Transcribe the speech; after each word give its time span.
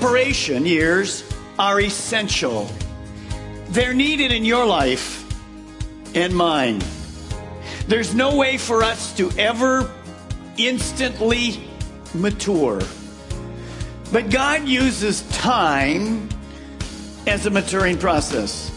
Living. 0.00 0.10
Preparation 0.10 0.66
years 0.66 1.24
are 1.58 1.80
essential. 1.80 2.70
They're 3.68 3.94
needed 3.94 4.32
in 4.32 4.44
your 4.44 4.66
life 4.66 5.24
and 6.14 6.34
mine. 6.34 6.82
There's 7.86 8.14
no 8.14 8.36
way 8.36 8.58
for 8.58 8.82
us 8.82 9.14
to 9.16 9.30
ever 9.38 9.90
instantly 10.56 11.62
mature. 12.14 12.80
But 14.12 14.30
God 14.30 14.66
uses 14.66 15.22
time 15.30 16.28
as 17.26 17.46
a 17.46 17.50
maturing 17.50 17.98
process. 17.98 18.70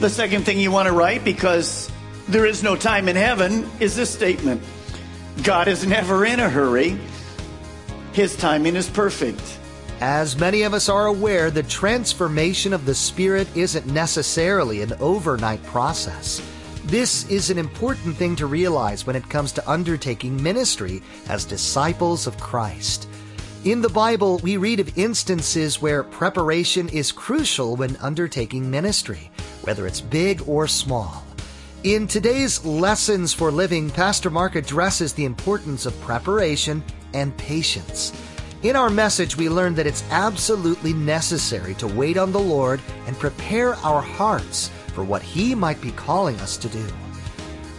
The 0.00 0.10
second 0.10 0.44
thing 0.44 0.60
you 0.60 0.70
want 0.70 0.88
to 0.88 0.92
write, 0.92 1.24
because 1.24 1.90
there 2.28 2.46
is 2.46 2.62
no 2.62 2.76
time 2.76 3.08
in 3.08 3.16
heaven, 3.16 3.68
is 3.80 3.96
this 3.96 4.10
statement 4.10 4.62
God 5.42 5.68
is 5.68 5.86
never 5.86 6.24
in 6.24 6.40
a 6.40 6.48
hurry, 6.48 6.98
His 8.12 8.36
timing 8.36 8.76
is 8.76 8.88
perfect. 8.88 9.58
As 10.00 10.38
many 10.38 10.62
of 10.62 10.74
us 10.74 10.88
are 10.88 11.06
aware, 11.06 11.50
the 11.50 11.64
transformation 11.64 12.72
of 12.72 12.86
the 12.86 12.94
Spirit 12.94 13.48
isn't 13.56 13.86
necessarily 13.86 14.80
an 14.80 14.92
overnight 15.00 15.60
process. 15.64 16.40
This 16.84 17.28
is 17.28 17.50
an 17.50 17.58
important 17.58 18.14
thing 18.14 18.36
to 18.36 18.46
realize 18.46 19.04
when 19.04 19.16
it 19.16 19.28
comes 19.28 19.50
to 19.52 19.68
undertaking 19.68 20.40
ministry 20.40 21.02
as 21.28 21.44
disciples 21.44 22.28
of 22.28 22.38
Christ. 22.38 23.08
In 23.64 23.82
the 23.82 23.88
Bible, 23.88 24.38
we 24.38 24.56
read 24.56 24.78
of 24.78 24.96
instances 24.96 25.82
where 25.82 26.04
preparation 26.04 26.88
is 26.90 27.10
crucial 27.10 27.74
when 27.74 27.96
undertaking 27.96 28.70
ministry, 28.70 29.32
whether 29.62 29.84
it's 29.84 30.00
big 30.00 30.42
or 30.46 30.68
small. 30.68 31.24
In 31.82 32.06
today's 32.06 32.64
Lessons 32.64 33.34
for 33.34 33.50
Living, 33.50 33.90
Pastor 33.90 34.30
Mark 34.30 34.54
addresses 34.54 35.12
the 35.12 35.24
importance 35.24 35.86
of 35.86 36.00
preparation 36.02 36.84
and 37.14 37.36
patience. 37.36 38.12
In 38.60 38.74
our 38.74 38.90
message, 38.90 39.36
we 39.36 39.48
learned 39.48 39.76
that 39.76 39.86
it's 39.86 40.02
absolutely 40.10 40.92
necessary 40.92 41.74
to 41.74 41.86
wait 41.86 42.16
on 42.16 42.32
the 42.32 42.40
Lord 42.40 42.80
and 43.06 43.16
prepare 43.16 43.76
our 43.76 44.02
hearts 44.02 44.68
for 44.94 45.04
what 45.04 45.22
He 45.22 45.54
might 45.54 45.80
be 45.80 45.92
calling 45.92 46.34
us 46.40 46.56
to 46.56 46.68
do. 46.68 46.84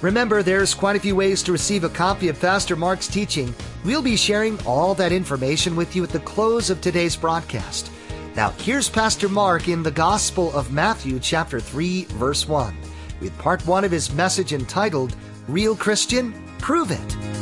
Remember, 0.02 0.42
there's 0.42 0.74
quite 0.74 0.96
a 0.96 1.00
few 1.02 1.18
ways 1.18 1.44
to 1.44 1.52
receive 1.52 1.84
a 1.84 1.90
copy 1.90 2.30
of 2.30 2.40
Pastor 2.40 2.78
Mark's 2.78 3.10
teaching. 3.10 3.54
We'll 3.84 4.02
be 4.02 4.16
sharing 4.16 4.58
all 4.66 4.96
that 4.96 5.12
information 5.12 5.76
with 5.76 5.98
you 5.98 6.04
at 6.06 6.12
the 6.12 6.22
close 6.22 6.70
of 6.70 6.80
today's 6.80 7.18
broadcast. 7.18 7.92
Now, 8.38 8.52
here's 8.52 8.88
Pastor 8.88 9.28
Mark 9.28 9.68
in 9.68 9.84
the 9.84 9.92
Gospel 9.92 10.50
of 10.54 10.72
Matthew, 10.72 11.20
chapter 11.20 11.60
3, 11.60 12.06
verse 12.06 12.48
1, 12.48 12.74
with 13.20 13.38
part 13.38 13.68
1 13.68 13.84
of 13.84 13.92
his 13.92 14.14
message 14.14 14.54
entitled, 14.54 15.14
Real 15.50 15.76
Christian, 15.76 16.34
Prove 16.60 16.92
It. 16.92 17.39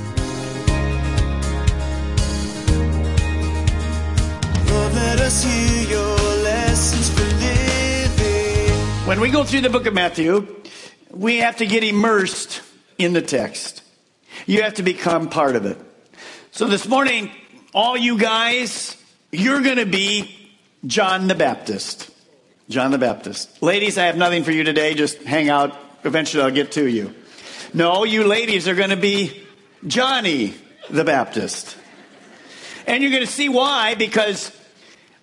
Us 5.28 5.44
hear 5.44 5.90
your 5.90 6.16
lessons 6.42 7.10
for 7.10 7.26
living. 7.26 9.06
When 9.06 9.20
we 9.20 9.30
go 9.30 9.44
through 9.44 9.60
the 9.60 9.70
book 9.70 9.86
of 9.86 9.94
Matthew, 9.94 10.56
we 11.12 11.40
have 11.40 11.58
to 11.58 11.66
get 11.66 11.84
immersed 11.84 12.62
in 12.98 13.12
the 13.12 13.22
text. 13.22 13.84
You 14.46 14.62
have 14.62 14.76
to 14.76 14.84
become 14.84 15.28
part 15.28 15.58
of 15.58 15.66
it. 15.66 15.78
So 16.52 16.68
this 16.68 16.88
morning, 16.88 17.30
all 17.74 17.98
you 17.98 18.18
guys, 18.18 18.96
you're 19.30 19.62
going 19.62 19.76
to 19.76 19.86
be 19.86 20.34
John 20.86 21.28
the 21.28 21.36
Baptist. 21.36 22.10
John 22.70 22.92
the 22.92 22.98
Baptist. 22.98 23.62
Ladies, 23.62 23.98
I 23.98 24.06
have 24.06 24.16
nothing 24.16 24.46
for 24.46 24.54
you 24.54 24.64
today. 24.64 24.94
Just 24.94 25.22
hang 25.24 25.50
out. 25.50 25.78
Eventually, 26.06 26.44
I'll 26.44 26.52
get 26.52 26.72
to 26.74 26.88
you. 26.88 27.14
No, 27.74 28.06
you 28.06 28.24
ladies 28.24 28.70
are 28.70 28.76
going 28.76 28.92
to 28.92 28.96
be 28.96 29.44
Johnny 29.86 30.54
the 30.90 31.04
Baptist. 31.04 31.76
And 32.86 33.04
you're 33.04 33.12
going 33.12 33.26
to 33.26 33.32
see 33.32 33.50
why, 33.50 33.96
because 33.96 34.57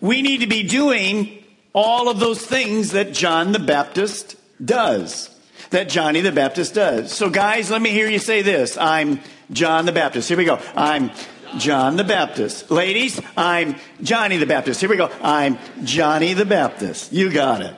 we 0.05 0.21
need 0.21 0.43
to 0.43 0.47
be 0.47 0.63
doing 0.65 1.43
all 1.73 2.11
of 2.11 2.21
those 2.21 2.45
things 2.45 2.91
that 2.91 3.15
John 3.15 3.53
the 3.53 3.59
Baptist 3.59 4.37
does, 4.63 5.35
that 5.71 5.89
Johnny 5.89 6.21
the 6.21 6.31
Baptist 6.31 6.75
does. 6.75 7.11
So, 7.11 7.31
guys, 7.31 7.71
let 7.71 7.81
me 7.81 7.89
hear 7.89 8.07
you 8.07 8.19
say 8.19 8.43
this 8.43 8.77
I'm 8.77 9.21
John 9.51 9.87
the 9.87 9.93
Baptist. 9.93 10.29
Here 10.29 10.37
we 10.37 10.45
go. 10.45 10.61
I'm 10.77 11.11
John 11.57 11.97
the 11.97 12.05
Baptist. 12.05 12.71
Ladies, 12.71 13.19
I'm 13.35 13.77
Johnny 14.03 14.37
the 14.37 14.45
Baptist. 14.45 14.79
Here 14.79 14.91
we 14.91 14.99
go. 14.99 15.11
I'm 15.23 15.59
Johnny 15.85 16.35
the 16.35 16.45
Baptist. 16.45 17.11
You 17.15 17.33
got 17.33 17.63
it. 17.63 17.75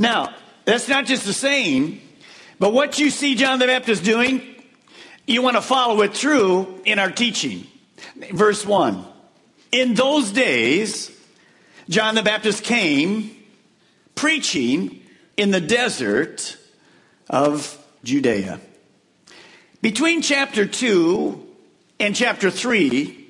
Now, 0.00 0.34
that's 0.64 0.88
not 0.88 1.06
just 1.06 1.28
a 1.28 1.32
saying, 1.32 2.00
but 2.58 2.72
what 2.72 2.98
you 2.98 3.08
see 3.08 3.36
John 3.36 3.60
the 3.60 3.68
Baptist 3.68 4.02
doing, 4.02 4.42
you 5.28 5.42
want 5.42 5.54
to 5.54 5.62
follow 5.62 6.02
it 6.02 6.12
through 6.12 6.80
in 6.84 6.98
our 6.98 7.12
teaching. 7.12 7.68
Verse 8.32 8.66
1. 8.66 9.04
In 9.70 9.94
those 9.94 10.32
days, 10.32 11.12
John 11.88 12.14
the 12.14 12.22
Baptist 12.22 12.64
came 12.64 13.34
preaching 14.14 15.00
in 15.38 15.50
the 15.50 15.60
desert 15.60 16.58
of 17.30 17.82
Judea. 18.04 18.60
Between 19.80 20.20
chapter 20.20 20.66
2 20.66 21.46
and 21.98 22.14
chapter 22.14 22.50
3, 22.50 23.26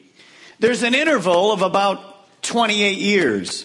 there's 0.58 0.82
an 0.82 0.96
interval 0.96 1.52
of 1.52 1.62
about 1.62 2.42
28 2.42 2.98
years. 2.98 3.64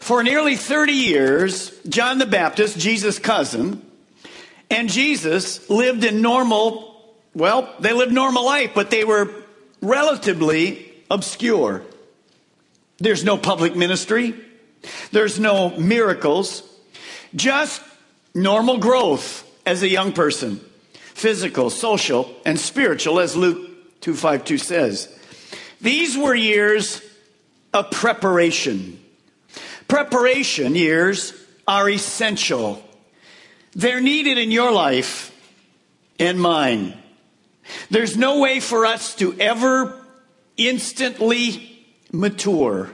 For 0.00 0.22
nearly 0.22 0.56
30 0.56 0.92
years, 0.92 1.70
John 1.88 2.18
the 2.18 2.26
Baptist, 2.26 2.78
Jesus' 2.78 3.18
cousin, 3.18 3.80
and 4.70 4.90
Jesus 4.90 5.70
lived 5.70 6.04
in 6.04 6.20
normal, 6.20 7.14
well, 7.34 7.74
they 7.80 7.94
lived 7.94 8.12
normal 8.12 8.44
life, 8.44 8.72
but 8.74 8.90
they 8.90 9.04
were 9.04 9.32
relatively 9.80 10.92
obscure. 11.10 11.84
There's 13.00 13.24
no 13.24 13.38
public 13.38 13.74
ministry. 13.74 14.34
There's 15.10 15.40
no 15.40 15.70
miracles. 15.70 16.62
Just 17.34 17.82
normal 18.34 18.78
growth 18.78 19.46
as 19.66 19.82
a 19.82 19.88
young 19.88 20.12
person. 20.12 20.60
Physical, 20.92 21.70
social, 21.70 22.34
and 22.44 22.58
spiritual, 22.58 23.20
as 23.20 23.36
Luke 23.36 24.00
252 24.00 24.58
says. 24.58 25.18
These 25.80 26.16
were 26.16 26.34
years 26.34 27.02
of 27.72 27.90
preparation. 27.90 29.02
Preparation 29.88 30.74
years 30.74 31.32
are 31.66 31.88
essential. 31.88 32.82
They're 33.72 34.00
needed 34.00 34.38
in 34.38 34.50
your 34.50 34.72
life 34.72 35.34
and 36.18 36.40
mine. 36.40 36.94
There's 37.90 38.16
no 38.16 38.40
way 38.40 38.60
for 38.60 38.84
us 38.84 39.14
to 39.16 39.38
ever 39.38 39.96
instantly 40.56 41.69
mature. 42.12 42.90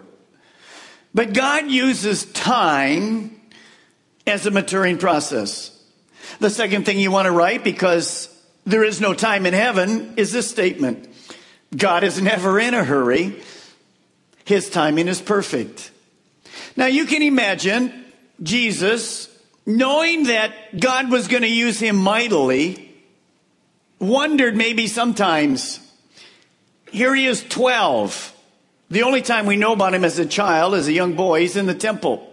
But 1.15 1.33
God 1.33 1.71
uses 1.71 2.25
time 2.33 3.41
as 4.27 4.47
a 4.47 4.51
maturing 4.51 4.99
process. 4.99 5.73
The 6.41 6.51
second 6.51 6.85
thing 6.85 6.99
you 6.99 7.11
want 7.11 7.27
to 7.27 7.33
write, 7.33 7.65
because 7.65 8.29
there 8.65 8.85
is 8.85 9.01
no 9.01 9.15
time 9.15 9.47
in 9.47 9.55
heaven, 9.55 10.15
is 10.17 10.33
this 10.33 10.51
statement 10.51 11.09
God 11.77 12.05
is 12.05 12.21
never 12.21 12.59
in 12.59 12.75
a 12.75 12.85
hurry, 12.85 13.43
His 14.45 14.69
timing 14.69 15.09
is 15.09 15.21
perfect. 15.21 15.91
Now 16.77 16.87
you 16.87 17.07
can 17.07 17.23
imagine 17.23 18.05
Jesus, 18.43 19.29
knowing 19.65 20.25
that 20.25 20.79
God 20.79 21.11
was 21.11 21.29
going 21.29 21.43
to 21.43 21.49
use 21.49 21.81
him 21.81 21.97
mightily, 21.97 22.95
wondered 23.99 24.57
maybe 24.57 24.87
sometimes, 24.87 25.81
here 26.93 27.15
he 27.15 27.27
is 27.27 27.43
12. 27.49 28.36
The 28.91 29.03
only 29.03 29.23
time 29.23 29.47
we 29.47 29.57
know 29.57 29.73
about 29.73 29.95
him 29.95 30.05
as 30.05 30.19
a 30.19 30.27
child, 30.27 30.75
as 30.75 30.87
a 30.87 30.93
young 30.93 31.15
boy, 31.15 31.41
he's 31.41 31.57
in 31.57 31.67
the 31.67 31.75
temple. 31.75 32.33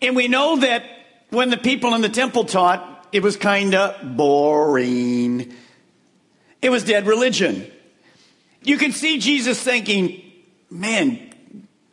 And 0.00 0.14
we 0.14 0.28
know 0.28 0.56
that 0.56 0.84
when 1.30 1.50
the 1.50 1.56
people 1.56 1.94
in 1.94 2.00
the 2.00 2.08
temple 2.08 2.44
taught, 2.44 3.08
it 3.12 3.22
was 3.22 3.36
kind 3.36 3.74
of 3.74 4.16
boring. 4.16 5.52
It 6.62 6.70
was 6.70 6.84
dead 6.84 7.06
religion. 7.06 7.66
You 8.62 8.78
can 8.78 8.92
see 8.92 9.18
Jesus 9.18 9.60
thinking, 9.60 10.22
man, 10.70 11.32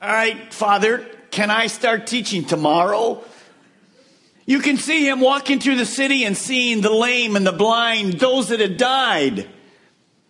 all 0.01 0.09
right, 0.09 0.53
Father, 0.53 1.05
Can 1.31 1.49
I 1.49 1.67
start 1.67 2.07
teaching 2.07 2.43
tomorrow? 2.43 3.23
You 4.45 4.59
can 4.59 4.75
see 4.75 5.07
him 5.07 5.21
walking 5.21 5.59
through 5.59 5.77
the 5.77 5.85
city 5.85 6.25
and 6.25 6.35
seeing 6.35 6.81
the 6.81 6.91
lame 6.91 7.37
and 7.37 7.47
the 7.47 7.53
blind, 7.53 8.19
those 8.19 8.49
that 8.49 8.59
had 8.59 8.75
died, 8.75 9.47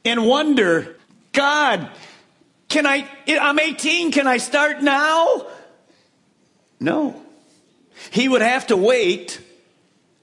and 0.06 0.28
wonder, 0.28 0.96
God, 1.34 1.90
can 2.72 2.88
I, 2.88 3.08
I'm 3.28 3.60
18, 3.60 4.12
can 4.12 4.28
I 4.28 4.38
start 4.38 4.82
now? 4.82 5.46
No. 6.80 7.22
He 8.10 8.28
would 8.28 8.42
have 8.42 8.68
to 8.68 8.78
wait 8.78 9.40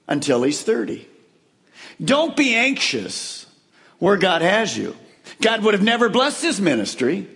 until 0.07 0.43
he's 0.43 0.61
30. 0.61 1.07
Don't 2.03 2.35
be 2.35 2.55
anxious 2.55 3.45
where 3.99 4.17
God 4.17 4.41
has 4.41 4.75
you. 4.75 4.95
God 5.41 5.63
would 5.63 5.75
have 5.75 5.83
never 5.83 6.09
blessed 6.09 6.41
his 6.41 6.59
ministry 6.59 7.27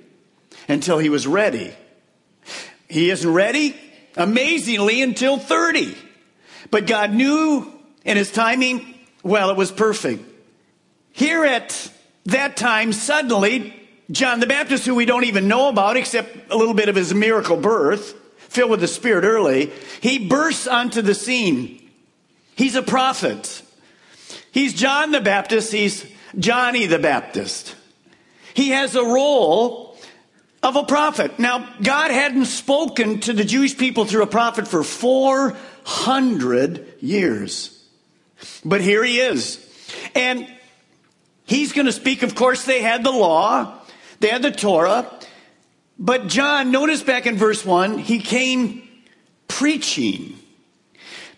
until 0.68 0.98
he 0.98 1.10
was 1.10 1.28
ready. 1.28 1.74
He 2.90 3.12
isn't 3.12 3.32
ready, 3.32 3.80
amazingly, 4.18 5.02
until 5.02 5.38
30. 5.38 5.96
But 6.72 6.88
God 6.88 7.14
knew 7.14 7.72
in 8.04 8.18
his 8.18 8.32
timing, 8.32 8.96
well, 9.22 9.52
it 9.52 9.58
was 9.58 9.72
perfect. 9.72 10.24
Here 11.12 11.46
at 11.46 11.92
that 12.26 12.58
time, 12.58 12.94
suddenly, 12.94 13.83
John 14.12 14.40
the 14.40 14.48
Baptist, 14.48 14.86
who 14.86 14.96
we 14.96 15.06
don't 15.06 15.26
even 15.26 15.48
know 15.48 15.70
about 15.70 15.98
except 15.98 16.52
a 16.52 16.58
little 16.58 16.74
bit 16.74 16.90
of 16.90 16.96
his 16.96 17.14
miracle 17.14 17.58
birth, 17.58 18.14
filled 18.38 18.72
with 18.72 18.82
the 18.82 18.88
Spirit 18.88 19.24
early, 19.24 19.72
he 20.02 20.28
bursts 20.28 20.68
onto 20.68 21.02
the 21.02 21.16
scene. 21.16 21.90
He's 22.56 22.76
a 22.76 22.84
prophet. 22.84 23.62
He's 24.52 24.74
John 24.74 25.12
the 25.12 25.22
Baptist. 25.22 25.72
He's 25.72 26.06
Johnny 26.38 26.86
the 26.86 27.00
Baptist. 27.00 27.76
He 28.54 28.70
has 28.70 28.96
a 28.96 29.04
role 29.04 29.98
of 30.62 30.76
a 30.76 30.84
prophet. 30.84 31.40
Now, 31.40 31.68
God 31.82 32.12
hadn't 32.12 32.46
spoken 32.46 33.20
to 33.22 33.34
the 33.34 33.44
Jewish 33.44 33.78
people 33.78 34.06
through 34.06 34.24
a 34.24 34.28
prophet 34.28 34.68
for 34.68 34.84
400 34.84 36.94
years. 37.02 37.84
But 38.64 38.82
here 38.82 39.04
he 39.04 39.20
is. 39.20 39.60
And 40.16 40.48
he's 41.46 41.74
going 41.74 41.88
to 41.88 41.92
speak. 41.92 42.24
Of 42.24 42.36
course, 42.36 42.66
they 42.66 42.82
had 42.82 43.04
the 43.04 43.12
law, 43.12 43.80
they 44.24 44.30
had 44.30 44.42
the 44.42 44.52
Torah. 44.52 45.06
But 46.00 46.28
John, 46.28 46.72
notice 46.72 47.04
back 47.04 47.26
in 47.26 47.36
verse 47.36 47.66
1, 47.66 47.98
he 47.98 48.20
came 48.20 48.88
preaching. 49.50 50.40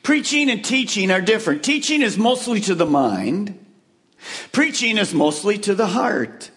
Preaching 0.04 0.52
and 0.52 0.64
teaching 0.64 1.10
are 1.10 1.20
different. 1.20 1.64
Teaching 1.64 2.04
is 2.04 2.16
mostly 2.16 2.62
to 2.62 2.76
the 2.76 2.86
mind. 2.86 3.58
Preaching 4.52 5.00
is 5.00 5.16
mostly 5.16 5.58
to 5.58 5.74
the 5.74 5.88
heart. 5.88 6.52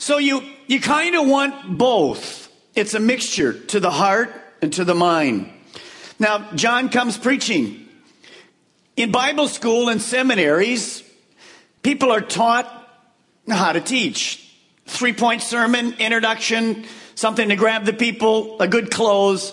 So 0.00 0.18
you, 0.18 0.42
you 0.66 0.80
kind 0.80 1.14
of 1.14 1.28
want 1.28 1.78
both. 1.78 2.52
It's 2.74 2.94
a 2.94 3.00
mixture 3.00 3.52
to 3.52 3.78
the 3.78 3.92
heart 3.92 4.34
and 4.60 4.72
to 4.72 4.84
the 4.84 4.96
mind. 4.96 5.52
Now, 6.18 6.50
John 6.56 6.88
comes 6.88 7.16
preaching. 7.16 7.88
In 8.96 9.12
Bible 9.12 9.46
school 9.46 9.88
and 9.88 10.02
seminaries, 10.02 11.08
people 11.84 12.10
are 12.10 12.20
taught 12.20 12.66
how 13.48 13.70
to 13.70 13.80
teach. 13.80 14.43
Three 14.86 15.12
point 15.12 15.42
sermon, 15.42 15.94
introduction, 15.98 16.84
something 17.14 17.48
to 17.48 17.56
grab 17.56 17.84
the 17.84 17.92
people, 17.92 18.60
a 18.60 18.68
good 18.68 18.90
close, 18.90 19.52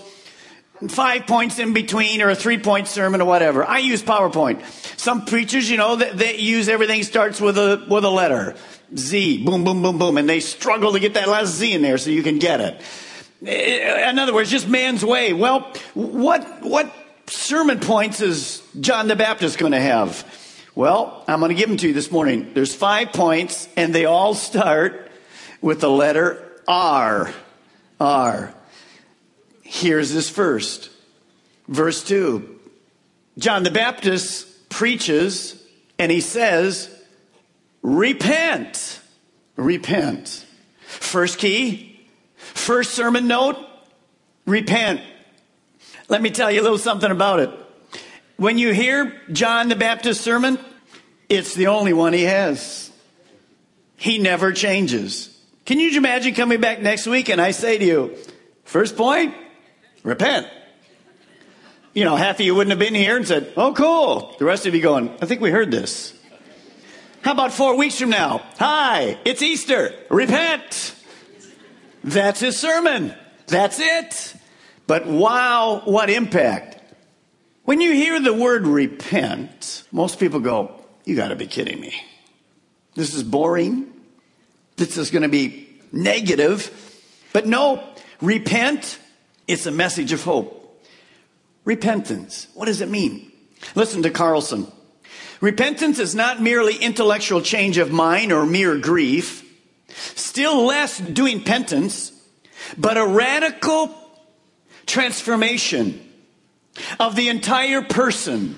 five 0.90 1.28
points 1.28 1.60
in 1.60 1.74
between 1.74 2.22
or 2.22 2.30
a 2.30 2.36
three 2.36 2.58
point 2.58 2.88
sermon 2.88 3.22
or 3.22 3.26
whatever. 3.26 3.64
I 3.64 3.80
use 3.80 4.02
PowerPoint. 4.02 4.64
Some 5.00 5.26
preachers, 5.26 5.70
you 5.70 5.78
know, 5.78 5.96
they 5.96 6.38
use 6.38 6.70
everything 6.70 7.04
starts 7.04 7.40
with 7.40 7.58
a, 7.58 7.86
with 7.90 8.04
a 8.04 8.10
letter. 8.10 8.56
Z, 8.96 9.46
boom, 9.46 9.64
boom, 9.64 9.82
boom, 9.82 9.98
boom, 9.98 10.18
and 10.18 10.28
they 10.28 10.42
struggle 10.42 10.92
to 10.94 11.00
get 11.00 11.14
that 11.14 11.28
last 11.28 11.56
Z 11.56 11.74
in 11.74 11.82
there 11.82 11.98
so 11.98 12.10
you 12.10 12.24
can 12.24 12.40
get 12.40 12.60
it. 12.60 12.82
Eh, 13.46 14.10
in 14.10 14.20
other 14.20 14.34
words, 14.34 14.52
just 14.52 14.68
man's 14.68 15.04
way. 15.06 15.34
Well, 15.34 15.72
what, 15.94 16.62
what 16.62 16.94
sermon 17.28 17.80
points 17.80 18.22
is 18.22 18.62
John 18.80 19.08
the 19.08 19.16
Baptist 19.16 19.58
going 19.58 19.72
to 19.72 19.80
have? 19.80 20.26
Well, 20.76 21.24
I'm 21.28 21.40
going 21.40 21.50
to 21.50 21.56
give 21.56 21.70
them 21.70 21.78
to 21.78 21.88
you 21.88 21.94
this 21.94 22.12
morning. 22.12 22.54
There's 22.54 22.76
five 22.76 23.14
points, 23.14 23.70
and 23.78 23.96
they 23.96 24.06
all 24.06 24.34
start 24.34 25.11
with 25.62 25.80
the 25.80 25.90
letter 25.90 26.38
R. 26.68 27.32
R. 28.00 28.54
Here's 29.62 30.14
this 30.14 30.30
first. 30.30 30.90
Verse 31.68 32.04
2. 32.04 32.60
John 33.38 33.64
the 33.64 33.72
Baptist 33.72 34.70
preaches, 34.70 35.62
and 35.98 36.12
he 36.12 36.22
says, 36.22 36.90
Repent. 37.82 39.00
Repent. 39.56 40.46
First 40.82 41.40
key, 41.40 42.00
first 42.36 42.92
sermon 42.94 43.28
note, 43.28 43.58
repent. 44.46 45.02
Let 46.10 46.22
me 46.22 46.30
tell 46.30 46.52
you 46.52 46.62
a 46.62 46.64
little 46.64 46.78
something 46.78 47.10
about 47.10 47.40
it. 47.40 47.50
When 48.36 48.58
you 48.58 48.74
hear 48.74 49.20
John 49.32 49.70
the 49.70 49.76
Baptist 49.76 50.22
sermon, 50.22 50.60
it's 51.30 51.54
the 51.54 51.68
only 51.68 51.94
one 51.94 52.12
he 52.12 52.24
has. 52.24 52.92
He 53.96 54.18
never 54.18 54.52
changes. 54.52 55.31
Can 55.72 55.80
you 55.80 55.96
imagine 55.96 56.34
coming 56.34 56.60
back 56.60 56.82
next 56.82 57.08
week 57.08 57.30
and 57.30 57.40
I 57.40 57.52
say 57.52 57.78
to 57.78 57.86
you, 57.86 58.18
first 58.66 58.98
point, 58.98 59.34
repent. 60.04 60.48
You 61.94 62.04
know, 62.04 62.18
half 62.18 62.42
of 62.42 62.46
you 62.46 62.54
wouldn't 62.54 62.72
have 62.72 62.80
been 62.80 62.94
here 62.94 63.16
and 63.16 63.26
said, 63.26 63.54
oh, 63.56 63.72
cool. 63.72 64.36
The 64.38 64.44
rest 64.44 64.66
of 64.66 64.76
you 64.76 64.82
going, 64.82 65.16
I 65.22 65.26
think 65.28 65.40
we 65.40 65.50
heard 65.50 65.72
this. 65.72 66.14
How 67.22 67.32
about 67.32 67.54
four 67.54 67.78
weeks 67.78 67.98
from 67.98 68.10
now? 68.10 68.42
Hi, 68.60 69.18
it's 69.24 69.42
Easter. 69.42 69.94
Repent. 70.10 70.94
That's 72.04 72.42
his 72.42 72.60
sermon. 72.60 73.16
That's 73.48 73.80
it. 73.80 74.36
But 74.88 75.08
wow, 75.08 75.84
what 75.86 76.10
impact. 76.10 76.82
When 77.64 77.80
you 77.80 77.94
hear 77.94 78.20
the 78.20 78.34
word 78.34 78.68
repent, 78.68 79.86
most 79.90 80.20
people 80.20 80.42
go, 80.42 80.82
You 81.06 81.16
got 81.16 81.30
to 81.30 81.38
be 81.38 81.48
kidding 81.48 81.80
me. 81.80 81.96
This 82.94 83.14
is 83.14 83.24
boring. 83.24 84.01
This 84.78 84.98
is 84.98 85.12
going 85.12 85.24
to 85.24 85.30
be 85.30 85.70
negative. 85.92 86.70
But 87.34 87.48
no, 87.48 87.84
repent, 88.22 89.00
it's 89.48 89.66
a 89.66 89.72
message 89.72 90.14
of 90.14 90.24
hope. 90.24 90.58
Repentance, 91.66 92.48
what 92.54 92.66
does 92.66 92.82
it 92.82 92.90
mean? 92.90 93.32
Listen 93.76 94.02
to 94.04 94.10
Carlson. 94.10 94.72
Repentance 95.40 96.00
is 96.00 96.16
not 96.16 96.42
merely 96.42 96.76
intellectual 96.76 97.42
change 97.42 97.78
of 97.78 97.92
mind 97.92 98.32
or 98.32 98.46
mere 98.46 98.78
grief, 98.78 99.44
still 100.16 100.66
less 100.66 101.00
doing 101.00 101.44
penance, 101.44 102.12
but 102.78 102.98
a 102.98 103.06
radical 103.06 103.96
transformation 104.86 106.00
of 107.00 107.16
the 107.16 107.30
entire 107.30 107.82
person, 107.82 108.56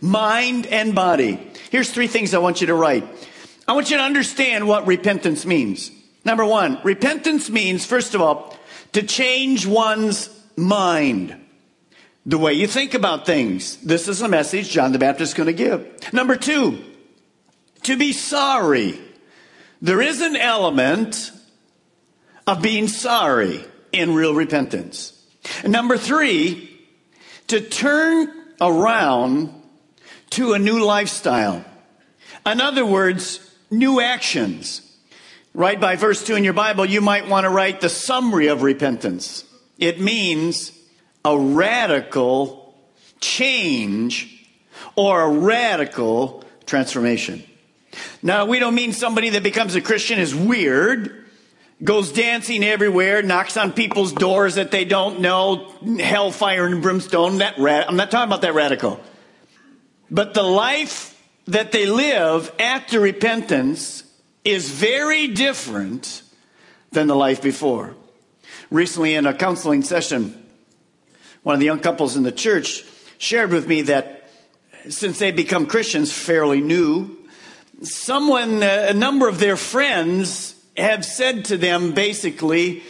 mind 0.00 0.66
and 0.66 0.94
body. 0.94 1.50
Here's 1.70 1.90
three 1.90 2.06
things 2.06 2.34
I 2.34 2.38
want 2.38 2.60
you 2.60 2.68
to 2.68 2.74
write. 2.74 3.04
I 3.68 3.72
want 3.72 3.90
you 3.90 3.96
to 3.96 4.02
understand 4.02 4.68
what 4.68 4.86
repentance 4.86 5.44
means. 5.44 5.90
Number 6.24 6.44
one, 6.44 6.78
repentance 6.84 7.50
means, 7.50 7.84
first 7.84 8.14
of 8.14 8.20
all, 8.20 8.56
to 8.92 9.02
change 9.02 9.66
one's 9.66 10.30
mind 10.56 11.36
the 12.24 12.38
way 12.38 12.52
you 12.52 12.66
think 12.66 12.94
about 12.94 13.26
things. 13.26 13.76
This 13.78 14.08
is 14.08 14.20
a 14.20 14.28
message 14.28 14.70
John 14.70 14.92
the 14.92 14.98
Baptist 14.98 15.32
is 15.32 15.34
going 15.34 15.46
to 15.46 15.52
give. 15.52 16.12
Number 16.12 16.36
two, 16.36 16.82
to 17.84 17.96
be 17.96 18.12
sorry. 18.12 18.98
There 19.80 20.00
is 20.00 20.20
an 20.20 20.36
element 20.36 21.30
of 22.46 22.62
being 22.62 22.88
sorry 22.88 23.64
in 23.92 24.14
real 24.14 24.34
repentance. 24.34 25.12
Number 25.64 25.96
three, 25.96 26.84
to 27.48 27.60
turn 27.60 28.28
around 28.60 29.52
to 30.30 30.54
a 30.54 30.58
new 30.58 30.84
lifestyle. 30.84 31.64
In 32.44 32.60
other 32.60 32.84
words, 32.84 33.55
new 33.70 34.00
actions. 34.00 34.82
Right 35.54 35.80
by 35.80 35.96
verse 35.96 36.24
2 36.24 36.36
in 36.36 36.44
your 36.44 36.52
Bible, 36.52 36.84
you 36.84 37.00
might 37.00 37.28
want 37.28 37.44
to 37.44 37.50
write 37.50 37.80
the 37.80 37.88
summary 37.88 38.48
of 38.48 38.62
repentance. 38.62 39.44
It 39.78 40.00
means 40.00 40.72
a 41.24 41.38
radical 41.38 42.74
change 43.20 44.46
or 44.94 45.22
a 45.22 45.30
radical 45.30 46.44
transformation. 46.66 47.42
Now, 48.22 48.44
we 48.44 48.58
don't 48.58 48.74
mean 48.74 48.92
somebody 48.92 49.30
that 49.30 49.42
becomes 49.42 49.74
a 49.74 49.80
Christian 49.80 50.18
is 50.18 50.34
weird, 50.34 51.24
goes 51.82 52.12
dancing 52.12 52.62
everywhere, 52.62 53.22
knocks 53.22 53.56
on 53.56 53.72
people's 53.72 54.12
doors 54.12 54.56
that 54.56 54.70
they 54.70 54.84
don't 54.84 55.20
know, 55.20 55.72
hellfire 55.98 56.66
and 56.66 56.82
brimstone. 56.82 57.38
That 57.38 57.58
I'm 57.58 57.96
not 57.96 58.10
talking 58.10 58.28
about 58.28 58.42
that 58.42 58.54
radical. 58.54 59.00
But 60.10 60.34
the 60.34 60.42
life 60.42 61.15
that 61.46 61.72
they 61.72 61.86
live 61.86 62.52
after 62.58 63.00
repentance 63.00 64.02
is 64.44 64.70
very 64.70 65.28
different 65.28 66.22
than 66.92 67.06
the 67.06 67.16
life 67.16 67.42
before. 67.42 67.94
Recently, 68.70 69.14
in 69.14 69.26
a 69.26 69.34
counseling 69.34 69.82
session, 69.82 70.42
one 71.42 71.54
of 71.54 71.60
the 71.60 71.66
young 71.66 71.80
couples 71.80 72.16
in 72.16 72.22
the 72.22 72.32
church 72.32 72.84
shared 73.18 73.50
with 73.50 73.68
me 73.68 73.82
that 73.82 74.28
since 74.88 75.18
they 75.18 75.30
become 75.30 75.66
Christians 75.66 76.12
fairly 76.12 76.60
new, 76.60 77.16
someone, 77.82 78.62
a 78.62 78.92
number 78.92 79.28
of 79.28 79.38
their 79.38 79.56
friends 79.56 80.54
have 80.76 81.04
said 81.04 81.44
to 81.46 81.56
them 81.56 81.92
basically, 81.92 82.82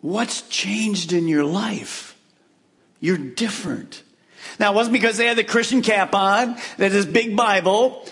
What's 0.00 0.42
changed 0.48 1.12
in 1.12 1.28
your 1.28 1.44
life? 1.44 2.16
You're 3.00 3.18
different. 3.18 4.02
Now, 4.58 4.72
it 4.72 4.74
wasn't 4.74 4.94
because 4.94 5.16
they 5.16 5.26
had 5.26 5.38
the 5.38 5.44
Christian 5.44 5.82
cap 5.82 6.14
on, 6.14 6.56
that 6.76 6.92
this 6.92 7.06
big 7.06 7.36
Bible. 7.36 8.06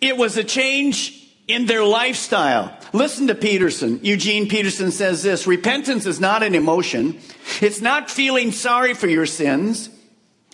It 0.00 0.16
was 0.16 0.36
a 0.36 0.44
change 0.44 1.24
in 1.46 1.66
their 1.66 1.84
lifestyle. 1.84 2.76
Listen 2.92 3.26
to 3.26 3.34
Peterson. 3.34 4.00
Eugene 4.02 4.48
Peterson 4.48 4.90
says 4.90 5.22
this 5.22 5.46
Repentance 5.46 6.06
is 6.06 6.20
not 6.20 6.42
an 6.42 6.54
emotion, 6.54 7.18
it's 7.60 7.80
not 7.80 8.10
feeling 8.10 8.52
sorry 8.52 8.94
for 8.94 9.06
your 9.06 9.26
sins, 9.26 9.90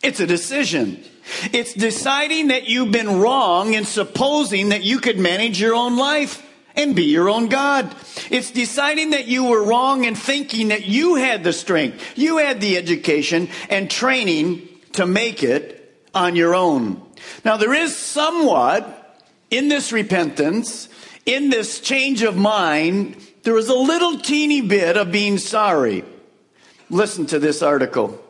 it's 0.02 0.21
a 0.21 0.26
decision. 0.26 1.05
It's 1.52 1.75
deciding 1.75 2.49
that 2.49 2.69
you've 2.69 2.90
been 2.90 3.21
wrong 3.21 3.76
and 3.76 3.87
supposing 3.87 4.71
that 4.71 4.83
you 4.83 4.99
could 4.99 5.19
manage 5.19 5.61
your 5.61 5.75
own 5.75 5.97
life 5.97 6.45
and 6.75 6.97
be 6.97 7.05
your 7.05 7.29
own 7.29 7.49
God. 7.49 7.95
It's 8.31 8.50
deciding 8.50 9.11
that 9.11 9.29
you 9.29 9.45
were 9.45 9.62
wrong 9.62 10.07
and 10.07 10.19
thinking 10.19 10.69
that 10.69 10.87
you 10.87 11.17
had 11.17 11.45
the 11.45 11.52
strength, 11.52 12.19
you 12.19 12.38
had 12.38 12.61
the 12.61 12.76
education 12.76 13.49
and 13.69 13.90
training 13.90 14.70
to 14.93 15.07
make 15.07 15.43
it 15.43 16.05
on 16.15 16.37
your 16.37 16.55
own. 16.55 17.03
Now, 17.45 17.57
there 17.57 17.75
is 17.75 17.97
somewhat 17.97 18.97
in 19.51 19.69
this 19.69 19.93
repentance, 19.93 20.89
in 21.27 21.51
this 21.51 21.81
change 21.81 22.23
of 22.23 22.37
mind, 22.37 23.17
there 23.43 23.55
was 23.55 23.69
a 23.69 23.75
little 23.75 24.19
teeny 24.19 24.61
bit 24.61 24.97
of 24.97 25.11
being 25.11 25.39
sorry. 25.39 26.05
Listen 26.89 27.27
to 27.27 27.39
this 27.39 27.63
article. 27.63 28.23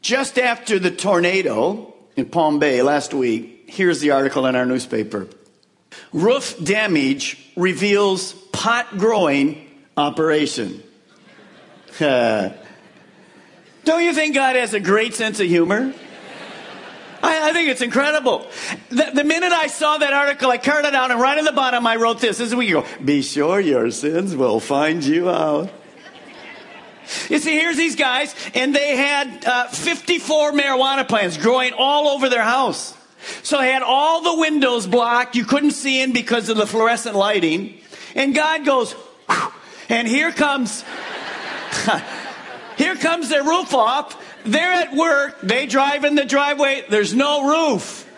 Just 0.00 0.38
after 0.38 0.78
the 0.78 0.90
tornado 0.90 1.94
in 2.16 2.26
Palm 2.26 2.58
Bay 2.58 2.82
last 2.82 3.14
week, 3.14 3.64
here's 3.68 4.00
the 4.00 4.10
article 4.10 4.46
in 4.46 4.56
our 4.56 4.66
newspaper. 4.66 5.28
Roof 6.12 6.56
damage 6.62 7.38
reveals 7.56 8.32
pot 8.52 8.98
growing 8.98 9.68
operation. 9.96 10.82
Uh, 12.00 12.48
Don't 13.84 14.04
you 14.04 14.12
think 14.12 14.34
God 14.34 14.56
has 14.56 14.74
a 14.74 14.80
great 14.80 15.14
sense 15.14 15.40
of 15.40 15.46
humor? 15.46 15.92
I, 17.22 17.50
I 17.50 17.52
think 17.52 17.68
it's 17.68 17.82
incredible. 17.82 18.46
The, 18.90 19.10
the, 19.14 19.24
minute 19.24 19.52
I 19.52 19.68
saw 19.68 19.98
that 19.98 20.12
article, 20.12 20.50
I 20.50 20.58
cut 20.58 20.84
it 20.84 20.94
out, 20.94 21.10
and 21.10 21.20
right 21.20 21.38
in 21.38 21.44
the 21.44 21.52
bottom, 21.52 21.86
I 21.86 21.96
wrote 21.96 22.20
this. 22.20 22.38
This 22.38 22.48
is 22.48 22.54
where 22.54 22.66
you 22.66 22.82
go. 22.82 22.86
Be 23.04 23.22
sure 23.22 23.60
your 23.60 23.90
sins 23.90 24.34
will 24.34 24.60
find 24.60 25.04
you 25.04 25.30
out. 25.30 25.70
You 27.28 27.38
see, 27.38 27.58
here's 27.58 27.76
these 27.76 27.96
guys, 27.96 28.34
and 28.54 28.74
they 28.74 28.96
had 28.96 29.44
uh, 29.44 29.68
54 29.68 30.52
marijuana 30.52 31.06
plants 31.06 31.36
growing 31.36 31.72
all 31.76 32.08
over 32.08 32.28
their 32.28 32.42
house. 32.42 32.96
So 33.42 33.58
they 33.58 33.70
had 33.70 33.82
all 33.82 34.22
the 34.22 34.40
windows 34.40 34.86
blocked. 34.86 35.36
You 35.36 35.44
couldn't 35.44 35.72
see 35.72 36.00
in 36.00 36.12
because 36.12 36.48
of 36.48 36.56
the 36.56 36.66
fluorescent 36.66 37.14
lighting. 37.14 37.80
And 38.14 38.34
God 38.34 38.64
goes, 38.64 38.94
and 39.88 40.08
here 40.08 40.32
comes, 40.32 40.84
here 42.76 42.96
comes 42.96 43.28
their 43.28 43.44
roof 43.44 43.74
off. 43.74 44.20
They're 44.44 44.72
at 44.72 44.94
work. 44.94 45.40
They 45.42 45.66
drive 45.66 46.04
in 46.04 46.14
the 46.14 46.24
driveway. 46.24 46.84
There's 46.88 47.14
no 47.14 47.46
roof. 47.48 48.08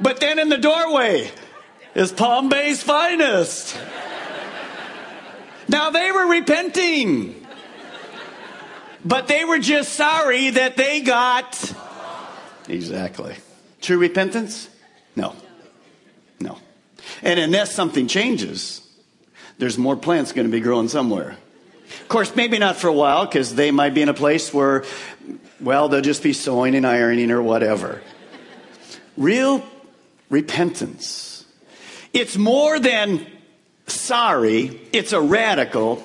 But 0.00 0.20
then 0.20 0.38
in 0.38 0.48
the 0.48 0.58
doorway 0.58 1.30
is 1.94 2.12
Palm 2.12 2.48
Bay's 2.48 2.82
finest. 2.82 3.78
Now 5.68 5.90
they 5.90 6.10
were 6.10 6.26
repenting. 6.26 7.46
But 9.04 9.28
they 9.28 9.44
were 9.44 9.58
just 9.58 9.94
sorry 9.94 10.50
that 10.50 10.76
they 10.76 11.00
got. 11.00 11.72
Exactly. 12.68 13.34
True 13.80 13.98
repentance? 13.98 14.68
No. 15.16 15.34
No. 16.40 16.58
And 17.22 17.40
unless 17.40 17.74
something 17.74 18.06
changes, 18.06 18.80
there's 19.58 19.76
more 19.76 19.96
plants 19.96 20.32
going 20.32 20.46
to 20.46 20.52
be 20.52 20.60
growing 20.60 20.88
somewhere. 20.88 21.36
Of 22.00 22.08
course, 22.08 22.34
maybe 22.34 22.58
not 22.58 22.76
for 22.76 22.88
a 22.88 22.92
while 22.92 23.26
because 23.26 23.54
they 23.54 23.70
might 23.70 23.94
be 23.94 24.02
in 24.02 24.08
a 24.08 24.14
place 24.14 24.52
where, 24.52 24.84
well, 25.60 25.88
they'll 25.88 26.00
just 26.00 26.22
be 26.22 26.32
sewing 26.32 26.74
and 26.74 26.86
ironing 26.86 27.30
or 27.30 27.42
whatever. 27.42 28.02
Real 29.16 29.64
repentance. 30.30 31.44
It's 32.12 32.36
more 32.36 32.78
than 32.78 33.26
sorry, 33.86 34.80
it's 34.92 35.12
a 35.12 35.20
radical 35.20 36.02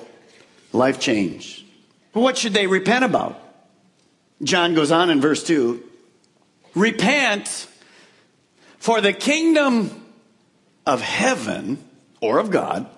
life 0.72 1.00
change. 1.00 1.64
What 2.12 2.36
should 2.36 2.54
they 2.54 2.66
repent 2.66 3.04
about? 3.04 3.40
John 4.42 4.74
goes 4.74 4.90
on 4.90 5.10
in 5.10 5.20
verse 5.20 5.42
2 5.44 5.82
Repent, 6.74 7.66
for 8.78 9.00
the 9.00 9.12
kingdom 9.12 10.04
of 10.86 11.00
heaven 11.00 11.82
or 12.20 12.38
of 12.38 12.50
God 12.50 12.88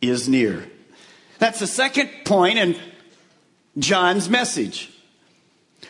is 0.00 0.28
near. 0.28 0.68
That's 1.38 1.60
the 1.60 1.66
second 1.66 2.10
point 2.24 2.58
in 2.58 2.76
John's 3.78 4.28
message. 4.28 4.90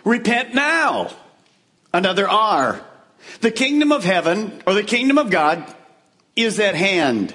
Repent 0.04 0.54
now. 0.54 1.10
Another 1.92 2.28
R. 2.28 2.84
The 3.40 3.50
kingdom 3.50 3.92
of 3.92 4.04
heaven 4.04 4.62
or 4.66 4.74
the 4.74 4.82
kingdom 4.82 5.18
of 5.18 5.30
God 5.30 5.74
is 6.36 6.60
at 6.60 6.74
hand. 6.74 7.34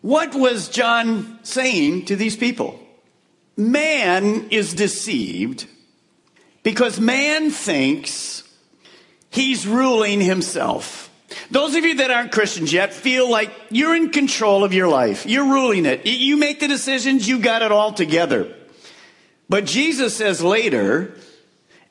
What 0.00 0.34
was 0.34 0.68
John 0.68 1.38
saying 1.42 2.06
to 2.06 2.16
these 2.16 2.36
people? 2.36 2.80
Man 3.56 4.48
is 4.50 4.72
deceived 4.72 5.66
because 6.62 6.98
man 6.98 7.50
thinks 7.50 8.42
he's 9.28 9.66
ruling 9.66 10.20
himself. 10.20 11.09
Those 11.50 11.74
of 11.74 11.84
you 11.84 11.96
that 11.96 12.10
aren't 12.10 12.32
Christians 12.32 12.72
yet 12.72 12.92
feel 12.92 13.30
like 13.30 13.50
you're 13.70 13.94
in 13.94 14.10
control 14.10 14.64
of 14.64 14.74
your 14.74 14.88
life. 14.88 15.26
You're 15.26 15.44
ruling 15.44 15.86
it. 15.86 16.06
You 16.06 16.36
make 16.36 16.60
the 16.60 16.68
decisions, 16.68 17.28
you 17.28 17.38
got 17.38 17.62
it 17.62 17.72
all 17.72 17.92
together. 17.92 18.54
But 19.48 19.64
Jesus 19.64 20.16
says 20.16 20.42
later, 20.42 21.16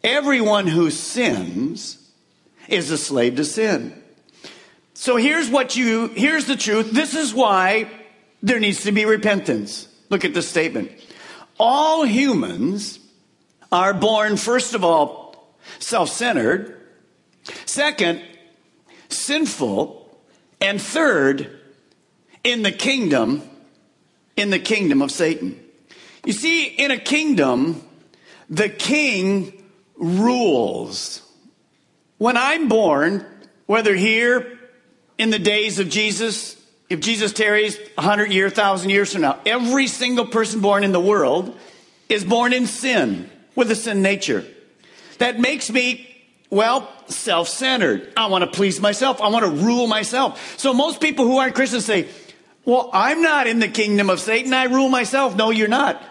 everyone 0.03 0.67
who 0.67 0.89
sins 0.91 2.11
is 2.67 2.91
a 2.91 2.97
slave 2.97 3.35
to 3.37 3.45
sin. 3.45 4.01
So 4.93 5.15
here's 5.15 5.49
what 5.49 5.75
you, 5.75 6.07
here's 6.07 6.45
the 6.45 6.55
truth. 6.55 6.91
This 6.91 7.15
is 7.15 7.33
why 7.33 7.89
there 8.43 8.59
needs 8.59 8.83
to 8.83 8.91
be 8.91 9.05
repentance. 9.05 9.87
Look 10.09 10.25
at 10.25 10.33
this 10.33 10.47
statement. 10.47 10.91
All 11.59 12.05
humans 12.05 12.99
are 13.71 13.93
born, 13.93 14.37
first 14.37 14.73
of 14.73 14.83
all, 14.83 15.53
self 15.79 16.09
centered. 16.09 16.75
Second, 17.65 18.21
sinful, 19.09 20.09
and 20.61 20.81
third, 20.81 21.59
in 22.43 22.63
the 22.63 22.71
kingdom, 22.71 23.41
in 24.35 24.49
the 24.49 24.59
kingdom 24.59 25.01
of 25.01 25.11
Satan. 25.11 25.59
You 26.25 26.33
see, 26.33 26.65
in 26.65 26.91
a 26.91 26.97
kingdom, 26.97 27.83
the 28.49 28.69
king 28.69 29.63
rules. 29.95 31.21
When 32.17 32.37
I'm 32.37 32.67
born, 32.67 33.25
whether 33.65 33.95
here 33.95 34.59
in 35.17 35.29
the 35.29 35.39
days 35.39 35.79
of 35.79 35.89
Jesus, 35.89 36.55
if 36.89 36.99
Jesus 36.99 37.33
tarries 37.33 37.77
100 37.95 38.31
years, 38.31 38.51
1,000 38.51 38.89
years 38.89 39.13
from 39.13 39.21
now, 39.21 39.39
every 39.45 39.87
single 39.87 40.25
person 40.25 40.61
born 40.61 40.83
in 40.83 40.91
the 40.91 40.99
world 40.99 41.55
is 42.07 42.23
born 42.23 42.53
in 42.53 42.65
sin 42.65 43.29
with 43.55 43.69
a 43.69 43.75
sin 43.75 44.01
nature. 44.01 44.45
That 45.19 45.39
makes 45.39 45.69
me 45.69 46.08
well, 46.49 46.91
self 47.07 47.47
centered. 47.47 48.11
I 48.17 48.27
want 48.27 48.43
to 48.43 48.49
please 48.49 48.79
myself. 48.81 49.21
I 49.21 49.29
want 49.29 49.45
to 49.45 49.51
rule 49.51 49.87
myself. 49.87 50.57
So 50.59 50.73
most 50.73 50.99
people 51.01 51.25
who 51.25 51.37
aren't 51.37 51.55
Christians 51.55 51.85
say, 51.85 52.07
well, 52.65 52.89
I'm 52.91 53.21
not 53.21 53.47
in 53.47 53.59
the 53.59 53.67
kingdom 53.67 54.09
of 54.09 54.19
Satan. 54.19 54.53
I 54.53 54.65
rule 54.65 54.89
myself. 54.89 55.35
No, 55.35 55.49
you're 55.49 55.67
not. 55.67 56.01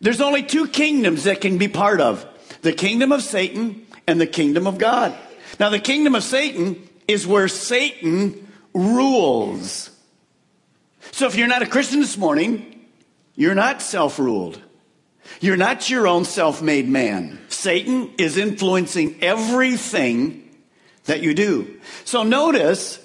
There's 0.00 0.20
only 0.20 0.42
two 0.42 0.66
kingdoms 0.68 1.24
that 1.24 1.40
can 1.40 1.58
be 1.58 1.68
part 1.68 2.00
of 2.00 2.26
the 2.62 2.72
kingdom 2.72 3.12
of 3.12 3.22
Satan 3.22 3.86
and 4.06 4.20
the 4.20 4.26
kingdom 4.26 4.66
of 4.66 4.78
God. 4.78 5.14
Now, 5.58 5.68
the 5.68 5.78
kingdom 5.78 6.14
of 6.14 6.22
Satan 6.22 6.88
is 7.06 7.26
where 7.26 7.48
Satan 7.48 8.48
rules. 8.72 9.90
So 11.12 11.26
if 11.26 11.36
you're 11.36 11.48
not 11.48 11.62
a 11.62 11.66
Christian 11.66 12.00
this 12.00 12.16
morning, 12.16 12.86
you're 13.34 13.54
not 13.54 13.82
self 13.82 14.18
ruled. 14.18 14.60
You're 15.40 15.56
not 15.56 15.88
your 15.88 16.06
own 16.06 16.24
self 16.24 16.60
made 16.60 16.88
man. 16.88 17.38
Satan 17.48 18.12
is 18.18 18.36
influencing 18.36 19.16
everything 19.22 20.48
that 21.04 21.22
you 21.22 21.34
do. 21.34 21.80
So 22.04 22.22
notice, 22.22 22.98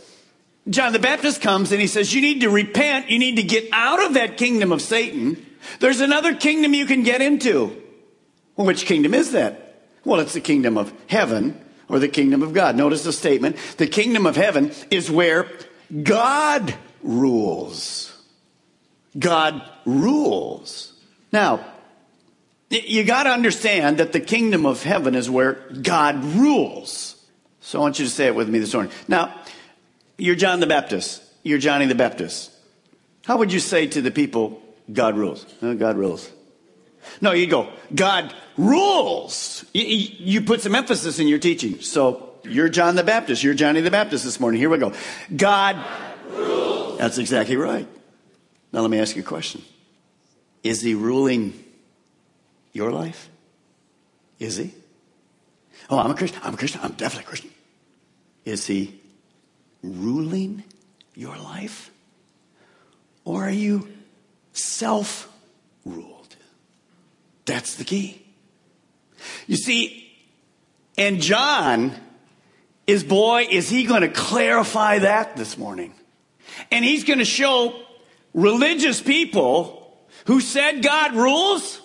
John 0.70 0.94
the 0.94 1.00
Baptist 1.00 1.42
comes 1.42 1.72
and 1.72 1.80
he 1.80 1.88
says, 1.88 2.14
You 2.14 2.22
need 2.22 2.42
to 2.42 2.50
repent. 2.50 3.10
You 3.10 3.20
need 3.20 3.36
to 3.36 3.44
get 3.44 3.70
out 3.72 4.04
of 4.04 4.16
that 4.16 4.38
kingdom 4.38 4.72
of 4.72 4.82
Satan. 4.82 5.46
There's 5.80 6.02
another 6.02 6.36
kingdom 6.36 6.74
you 6.74 6.86
can 6.86 7.04
get 7.04 7.22
into. 7.22 7.82
Well, 8.56 8.68
which 8.68 8.86
kingdom 8.86 9.14
is 9.14 9.32
that? 9.32 9.82
Well, 10.04 10.20
it's 10.20 10.34
the 10.34 10.42
kingdom 10.42 10.78
of 10.78 10.94
heaven 11.08 11.60
or 11.90 12.00
the 12.00 12.08
kingdom 12.08 12.42
of 12.42 12.54
God. 12.54 12.76
Notice 12.76 13.04
the 13.04 13.14
statement. 13.14 13.58
The 13.78 13.88
kingdom 13.88 14.26
of 14.26 14.36
heaven 14.36 14.72
is 14.92 15.10
where 15.10 15.50
God 16.04 16.74
rules. 17.04 18.12
God 19.18 19.62
rules. 19.86 20.94
Now, 21.32 21.66
you 22.70 23.04
got 23.04 23.24
to 23.24 23.30
understand 23.30 23.98
that 23.98 24.12
the 24.12 24.20
kingdom 24.20 24.66
of 24.66 24.84
heaven 24.84 25.16
is 25.16 25.30
where 25.30 25.54
God 25.82 26.24
rules. 26.24 27.16
So 27.62 27.80
I 27.80 27.82
want 27.82 28.00
you 28.00 28.06
to 28.06 28.12
say 28.12 28.28
it 28.28 28.36
with 28.36 28.50
me 28.50 28.60
this 28.60 28.74
morning. 28.74 28.92
Now, 29.08 29.40
you're 30.18 30.36
John 30.36 30.60
the 30.60 30.68
Baptist. 30.68 31.24
You're 31.44 31.58
Johnny 31.58 31.86
the 31.86 31.96
Baptist. 31.96 32.52
How 33.26 33.38
would 33.38 33.52
you 33.52 33.60
say 33.60 33.88
to 33.88 34.02
the 34.02 34.12
people, 34.12 34.62
God 34.92 35.18
rules? 35.18 35.46
Oh, 35.62 35.76
God 35.76 35.98
rules. 35.98 36.32
No, 37.22 37.32
you 37.32 37.48
go, 37.48 37.72
God 37.94 38.34
rules. 38.58 39.66
You, 39.74 39.84
you 39.84 40.42
put 40.42 40.62
some 40.62 40.76
emphasis 40.76 41.20
in 41.20 41.28
your 41.28 41.40
teaching. 41.40 41.82
So 41.82 42.36
you're 42.44 42.70
John 42.70 42.96
the 42.96 43.04
Baptist. 43.04 43.44
You're 43.44 43.54
Johnny 43.54 43.82
the 43.82 43.92
Baptist 43.92 44.24
this 44.24 44.40
morning. 44.40 44.60
Here 44.60 44.70
we 44.70 44.78
go. 44.78 44.94
God 45.36 45.84
rules. 46.32 46.98
That's 46.98 47.18
exactly 47.18 47.58
right. 47.58 47.88
Now 48.72 48.82
let 48.82 48.90
me 48.90 49.00
ask 49.00 49.16
you 49.16 49.22
a 49.22 49.26
question. 49.26 49.62
Is 50.64 50.82
he 50.82 50.96
ruling 50.96 51.65
your 52.76 52.92
life? 52.92 53.30
Is 54.38 54.58
he? 54.58 54.74
Oh, 55.90 55.98
I'm 55.98 56.12
a 56.12 56.16
Christian. 56.16 56.42
I'm 56.44 56.54
a 56.54 56.58
Christian. 56.58 56.82
I'm 56.84 56.92
definitely 56.92 57.24
a 57.24 57.28
Christian. 57.28 57.52
Is 58.44 58.68
he 58.68 59.00
ruling 59.82 60.64
your 61.16 61.38
life? 61.38 61.90
Or 63.24 63.46
are 63.46 63.50
you 63.50 63.88
self 64.52 65.32
ruled? 65.86 66.36
That's 67.46 67.76
the 67.76 67.86
key. 67.86 68.22
You 69.48 69.56
see, 69.56 70.12
and 70.98 71.22
John 71.22 71.94
is, 72.88 73.04
boy, 73.04 73.48
is 73.50 73.70
he 73.70 73.86
going 73.86 74.02
to 74.02 74.10
clarify 74.10 75.00
that 75.00 75.38
this 75.38 75.58
morning. 75.58 75.94
And 76.72 76.84
he's 76.84 77.04
going 77.04 77.20
to 77.20 77.26
show 77.26 77.80
religious 78.34 79.02
people 79.02 79.98
who 80.28 80.42
said 80.42 80.84
God 80.84 81.14
rules, 81.14 81.80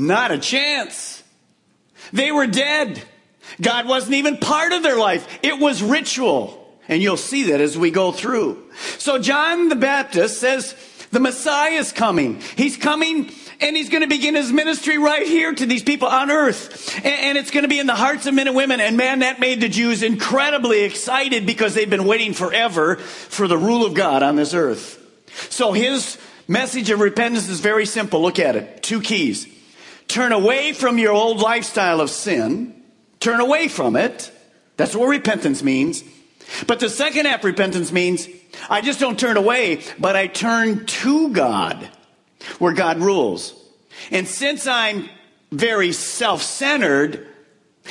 not 0.00 0.30
a 0.30 0.38
chance. 0.38 1.22
They 2.12 2.32
were 2.32 2.46
dead. 2.46 3.02
God 3.60 3.86
wasn't 3.86 4.14
even 4.14 4.38
part 4.38 4.72
of 4.72 4.82
their 4.82 4.98
life. 4.98 5.26
It 5.42 5.58
was 5.58 5.82
ritual. 5.82 6.56
And 6.88 7.02
you'll 7.02 7.16
see 7.16 7.50
that 7.50 7.60
as 7.60 7.78
we 7.78 7.90
go 7.90 8.10
through. 8.10 8.64
So 8.98 9.18
John 9.18 9.68
the 9.68 9.76
Baptist 9.76 10.40
says 10.40 10.74
the 11.12 11.20
Messiah 11.20 11.72
is 11.72 11.92
coming. 11.92 12.40
He's 12.56 12.76
coming 12.76 13.30
and 13.60 13.76
he's 13.76 13.90
going 13.90 14.02
to 14.02 14.08
begin 14.08 14.34
his 14.34 14.50
ministry 14.52 14.98
right 14.98 15.26
here 15.26 15.52
to 15.52 15.66
these 15.66 15.82
people 15.82 16.08
on 16.08 16.30
earth. 16.30 17.04
And, 17.04 17.36
it's 17.36 17.50
going 17.50 17.62
to 17.62 17.68
be 17.68 17.78
in 17.78 17.86
the 17.86 17.94
hearts 17.94 18.26
of 18.26 18.34
men 18.34 18.48
and 18.48 18.56
women. 18.56 18.80
And 18.80 18.96
man, 18.96 19.20
that 19.20 19.38
made 19.38 19.60
the 19.60 19.68
Jews 19.68 20.02
incredibly 20.02 20.82
excited 20.82 21.46
because 21.46 21.74
they've 21.74 21.88
been 21.88 22.06
waiting 22.06 22.32
forever 22.32 22.96
for 22.96 23.46
the 23.46 23.58
rule 23.58 23.84
of 23.84 23.94
God 23.94 24.22
on 24.22 24.36
this 24.36 24.54
earth. 24.54 24.98
So 25.50 25.72
his 25.72 26.18
message 26.48 26.90
of 26.90 27.00
repentance 27.00 27.48
is 27.48 27.60
very 27.60 27.86
simple. 27.86 28.22
Look 28.22 28.38
at 28.38 28.56
it. 28.56 28.82
Two 28.82 29.00
keys. 29.00 29.46
Turn 30.10 30.32
away 30.32 30.72
from 30.72 30.98
your 30.98 31.12
old 31.12 31.38
lifestyle 31.38 32.00
of 32.00 32.10
sin 32.10 32.74
turn 33.20 33.40
away 33.40 33.68
from 33.68 33.94
it. 33.94 34.32
That's 34.76 34.96
what 34.96 35.06
repentance 35.06 35.62
means. 35.62 36.02
But 36.66 36.80
the 36.80 36.88
second 36.88 37.26
half 37.26 37.44
repentance 37.44 37.92
means 37.92 38.26
I 38.68 38.80
just 38.80 38.98
don't 38.98 39.18
turn 39.18 39.36
away, 39.36 39.82
but 39.98 40.16
I 40.16 40.26
turn 40.26 40.86
to 40.86 41.28
God, 41.28 41.88
where 42.58 42.72
God 42.72 42.98
rules. 42.98 43.54
And 44.10 44.26
since 44.26 44.66
I'm 44.66 45.08
very 45.52 45.92
self 45.92 46.42
centered, 46.42 47.28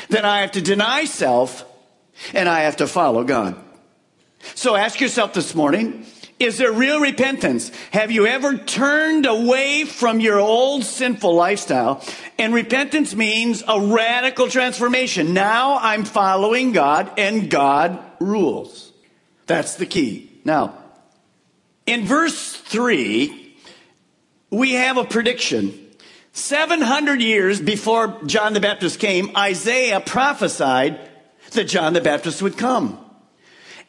then 0.10 0.26
I 0.26 0.42
have 0.42 0.52
to 0.52 0.62
deny 0.62 1.06
self 1.06 1.64
and 2.34 2.50
I 2.50 2.62
have 2.62 2.78
to 2.78 2.88
follow 2.88 3.24
God. 3.24 3.56
So 4.56 4.76
ask 4.76 5.00
yourself 5.00 5.34
this 5.34 5.56
morning 5.56 6.06
is 6.40 6.58
there 6.58 6.72
real 6.72 7.02
repentance? 7.02 7.70
Have 7.92 8.12
you 8.12 8.26
ever 8.26 8.58
turned 8.58 9.26
away 9.26 9.84
from 9.84 10.22
your 10.22 10.40
old 10.40 10.86
sinful 10.86 11.36
lifestyle? 11.36 12.04
And 12.38 12.54
repentance 12.54 13.14
means 13.14 13.62
a 13.68 13.80
radical 13.80 14.48
transformation. 14.48 15.34
Now 15.34 15.78
I'm 15.80 16.06
following 16.06 16.72
God 16.72 17.12
and 17.18 17.50
God 17.50 18.00
rules. 18.22 18.94
That's 19.48 19.76
the 19.76 19.86
key. 19.86 20.32
Now, 20.46 20.76
in 21.86 22.06
verse 22.06 22.54
3, 22.54 23.56
we 24.50 24.74
have 24.74 24.98
a 24.98 25.04
prediction. 25.04 25.88
700 26.32 27.22
years 27.22 27.60
before 27.60 28.18
John 28.26 28.54
the 28.54 28.62
Baptist 28.62 29.00
came, 29.00 29.36
Isaiah 29.36 30.00
prophesied 30.00 31.00
that 31.52 31.66
John 31.66 31.94
the 31.94 32.02
Baptist 32.02 32.42
would 32.42 32.58
come. 32.58 32.98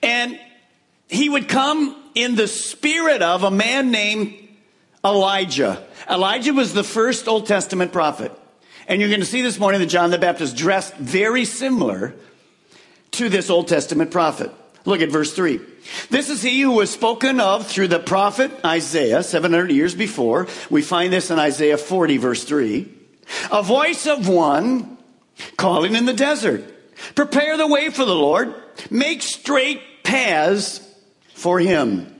And 0.02 0.40
he 1.10 1.28
would 1.28 1.48
come 1.48 1.96
in 2.14 2.36
the 2.36 2.48
spirit 2.48 3.20
of 3.20 3.42
a 3.42 3.50
man 3.50 3.90
named 3.90 4.34
Elijah. 5.04 5.84
Elijah 6.08 6.52
was 6.52 6.72
the 6.72 6.84
first 6.84 7.26
Old 7.26 7.46
Testament 7.46 7.92
prophet. 7.92 8.32
And 8.86 9.00
you're 9.00 9.10
going 9.10 9.20
to 9.20 9.26
see 9.26 9.42
this 9.42 9.58
morning 9.58 9.80
that 9.80 9.88
John 9.88 10.10
the 10.10 10.18
Baptist 10.18 10.56
dressed 10.56 10.94
very 10.96 11.44
similar 11.44 12.14
to 13.12 13.28
this 13.28 13.50
Old 13.50 13.68
Testament 13.68 14.10
prophet. 14.10 14.52
Look 14.84 15.00
at 15.00 15.10
verse 15.10 15.34
3. 15.34 15.60
This 16.10 16.30
is 16.30 16.42
he 16.42 16.60
who 16.60 16.72
was 16.72 16.90
spoken 16.90 17.40
of 17.40 17.66
through 17.66 17.88
the 17.88 17.98
prophet 17.98 18.50
Isaiah 18.64 19.22
700 19.22 19.70
years 19.70 19.94
before. 19.94 20.46
We 20.70 20.82
find 20.82 21.12
this 21.12 21.30
in 21.30 21.38
Isaiah 21.38 21.76
40, 21.76 22.16
verse 22.18 22.44
3. 22.44 22.88
A 23.52 23.62
voice 23.62 24.06
of 24.06 24.28
one 24.28 24.96
calling 25.56 25.94
in 25.94 26.06
the 26.06 26.12
desert. 26.12 26.64
Prepare 27.14 27.56
the 27.56 27.66
way 27.66 27.90
for 27.90 28.04
the 28.04 28.14
Lord. 28.14 28.54
Make 28.90 29.22
straight 29.22 29.80
paths 30.02 30.86
for 31.40 31.58
him. 31.58 32.14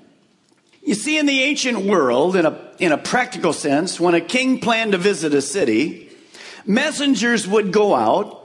You 0.83 0.95
see, 0.95 1.19
in 1.19 1.27
the 1.27 1.43
ancient 1.43 1.81
world, 1.81 2.37
in 2.37 2.47
a, 2.47 2.59
in 2.79 2.91
a 2.91 2.99
practical 2.99 3.53
sense, 3.53 4.01
when 4.01 4.15
a 4.15 4.21
king 4.21 4.61
planned 4.61 4.93
to 4.93 4.99
visit 4.99 5.35
a 5.35 5.43
city, 5.43 6.11
messengers 6.65 7.47
would 7.47 7.71
go 7.73 7.95
out 7.95 8.41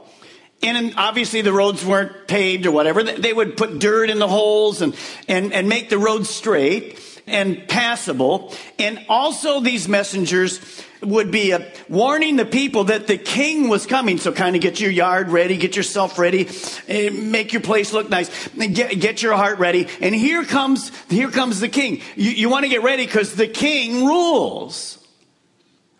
and 0.62 0.94
obviously 0.96 1.42
the 1.42 1.52
roads 1.52 1.84
weren't 1.84 2.28
paved 2.28 2.66
or 2.66 2.70
whatever. 2.70 3.02
They 3.02 3.32
would 3.32 3.56
put 3.56 3.78
dirt 3.78 4.10
in 4.10 4.18
the 4.18 4.28
holes 4.28 4.82
and, 4.82 4.94
and, 5.28 5.52
and 5.52 5.68
make 5.68 5.88
the 5.88 5.98
roads 5.98 6.28
straight 6.28 7.15
and 7.26 7.66
passable. 7.68 8.54
And 8.78 9.04
also 9.08 9.60
these 9.60 9.88
messengers 9.88 10.60
would 11.02 11.30
be 11.30 11.52
uh, 11.52 11.60
warning 11.88 12.36
the 12.36 12.44
people 12.44 12.84
that 12.84 13.06
the 13.06 13.18
king 13.18 13.68
was 13.68 13.86
coming. 13.86 14.18
So 14.18 14.32
kind 14.32 14.56
of 14.56 14.62
get 14.62 14.80
your 14.80 14.90
yard 14.90 15.28
ready, 15.28 15.56
get 15.56 15.76
yourself 15.76 16.18
ready, 16.18 16.48
eh, 16.88 17.10
make 17.10 17.52
your 17.52 17.62
place 17.62 17.92
look 17.92 18.08
nice, 18.08 18.48
get, 18.48 18.98
get 19.00 19.22
your 19.22 19.34
heart 19.34 19.58
ready. 19.58 19.88
And 20.00 20.14
here 20.14 20.44
comes, 20.44 20.90
here 21.08 21.30
comes 21.30 21.60
the 21.60 21.68
king. 21.68 22.00
You, 22.14 22.30
you 22.30 22.48
want 22.48 22.64
to 22.64 22.68
get 22.68 22.82
ready 22.82 23.06
because 23.06 23.34
the 23.34 23.48
king 23.48 24.06
rules. 24.06 25.04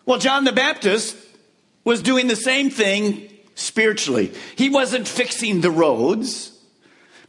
Well, 0.05 0.19
John 0.19 0.45
the 0.45 0.53
Baptist 0.53 1.17
was 1.83 2.01
doing 2.01 2.27
the 2.27 2.35
same 2.35 2.69
thing 2.69 3.29
spiritually. 3.55 4.33
He 4.55 4.69
wasn't 4.69 5.07
fixing 5.07 5.61
the 5.61 5.71
roads. 5.71 6.56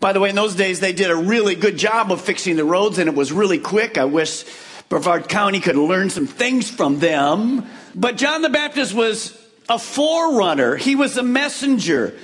By 0.01 0.13
the 0.13 0.21
way, 0.21 0.31
in 0.31 0.37
those 0.37 0.55
days, 0.55 0.79
they 0.79 0.93
did 0.93 1.11
a 1.11 1.17
really 1.17 1.57
good 1.57 1.77
job 1.77 2.13
of 2.13 2.21
fixing 2.21 2.57
the 2.57 2.65
roads 2.65 2.99
and 2.99 3.09
it 3.09 3.17
was 3.17 3.33
really 3.33 3.59
quick. 3.59 3.99
I 3.99 4.05
wish 4.05 4.45
Brevard 4.89 5.29
County 5.29 5.61
could 5.61 5.77
learn 5.77 6.09
some 6.11 6.27
things 6.27 6.71
from 6.71 7.01
them. 7.01 7.67
But 7.95 8.17
John 8.17 8.43
the 8.43 8.49
Baptist 8.49 8.95
was 8.95 9.37
a 9.69 9.79
forerunner. 9.79 10.77
He 10.77 10.95
was 10.95 11.17
a 11.17 11.23
messenger. 11.23 12.17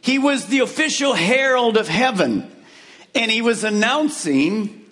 He 0.00 0.18
was 0.18 0.46
the 0.46 0.60
official 0.60 1.14
herald 1.14 1.76
of 1.76 1.88
heaven. 1.88 2.50
And 3.14 3.30
he 3.30 3.40
was 3.40 3.64
announcing 3.64 4.84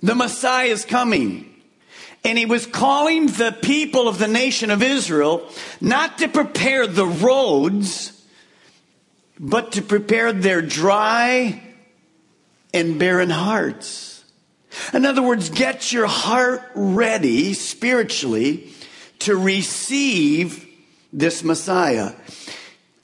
the 0.00 0.14
Messiah 0.14 0.68
is 0.68 0.84
coming. 0.84 1.44
And 2.24 2.38
he 2.38 2.46
was 2.46 2.66
calling 2.66 3.26
the 3.26 3.56
people 3.62 4.08
of 4.08 4.18
the 4.18 4.28
nation 4.28 4.70
of 4.70 4.82
Israel 4.82 5.48
not 5.80 6.18
to 6.18 6.28
prepare 6.28 6.86
the 6.86 7.06
roads, 7.06 8.17
but 9.38 9.72
to 9.72 9.82
prepare 9.82 10.32
their 10.32 10.62
dry 10.62 11.62
and 12.74 12.98
barren 12.98 13.30
hearts. 13.30 14.24
In 14.92 15.04
other 15.04 15.22
words, 15.22 15.50
get 15.50 15.92
your 15.92 16.06
heart 16.06 16.62
ready 16.74 17.54
spiritually 17.54 18.72
to 19.20 19.36
receive 19.36 20.66
this 21.12 21.42
Messiah. 21.42 22.12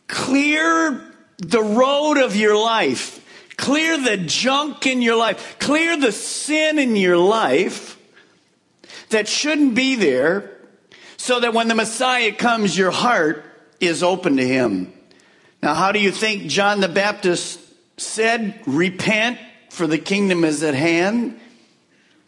Clear 0.06 1.12
the 1.38 1.62
road 1.62 2.18
of 2.18 2.36
your 2.36 2.56
life. 2.56 3.20
Clear 3.56 3.98
the 3.98 4.16
junk 4.16 4.86
in 4.86 5.02
your 5.02 5.16
life. 5.16 5.58
Clear 5.58 5.96
the 5.96 6.12
sin 6.12 6.78
in 6.78 6.96
your 6.96 7.16
life 7.16 7.98
that 9.10 9.28
shouldn't 9.28 9.74
be 9.74 9.94
there 9.94 10.50
so 11.16 11.40
that 11.40 11.54
when 11.54 11.68
the 11.68 11.74
Messiah 11.74 12.32
comes, 12.32 12.76
your 12.76 12.90
heart 12.90 13.44
is 13.80 14.02
open 14.02 14.36
to 14.36 14.46
him. 14.46 14.93
Now, 15.64 15.72
how 15.72 15.92
do 15.92 15.98
you 15.98 16.10
think 16.10 16.42
John 16.42 16.80
the 16.80 16.90
Baptist 16.90 17.58
said, 17.96 18.60
repent 18.66 19.38
for 19.70 19.86
the 19.86 19.96
kingdom 19.96 20.44
is 20.44 20.62
at 20.62 20.74
hand? 20.74 21.40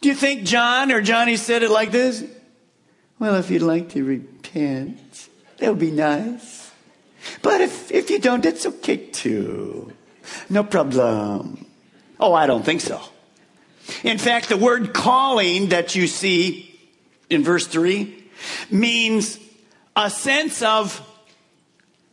Do 0.01 0.09
you 0.09 0.15
think 0.15 0.41
John 0.41 0.91
or 0.91 1.01
Johnny 1.01 1.35
said 1.35 1.61
it 1.61 1.69
like 1.69 1.91
this? 1.91 2.25
Well, 3.19 3.35
if 3.35 3.51
you'd 3.51 3.61
like 3.61 3.89
to 3.89 4.03
repent, 4.03 5.29
that 5.57 5.69
would 5.69 5.77
be 5.77 5.91
nice. 5.91 6.71
But 7.43 7.61
if, 7.61 7.91
if 7.91 8.09
you 8.09 8.17
don't, 8.17 8.43
it's 8.43 8.65
okay 8.65 8.97
too. 8.97 9.93
No 10.49 10.63
problem. 10.63 11.63
Oh, 12.19 12.33
I 12.33 12.47
don't 12.47 12.65
think 12.65 12.81
so. 12.81 12.99
In 14.03 14.17
fact, 14.17 14.49
the 14.49 14.57
word 14.57 14.95
calling 14.95 15.67
that 15.67 15.93
you 15.93 16.07
see 16.07 16.75
in 17.29 17.43
verse 17.43 17.67
3 17.67 18.31
means 18.71 19.37
a 19.95 20.09
sense 20.09 20.63
of 20.63 20.99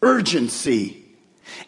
urgency. 0.03 1.01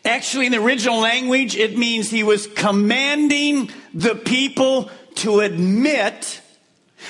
Actually, 0.05 0.47
in 0.47 0.53
the 0.53 0.63
original 0.63 0.99
language, 0.99 1.57
it 1.57 1.77
means 1.77 2.11
he 2.11 2.23
was 2.23 2.47
commanding 2.47 3.71
the 3.93 4.15
people 4.15 4.91
to 5.17 5.41
admit 5.41 6.41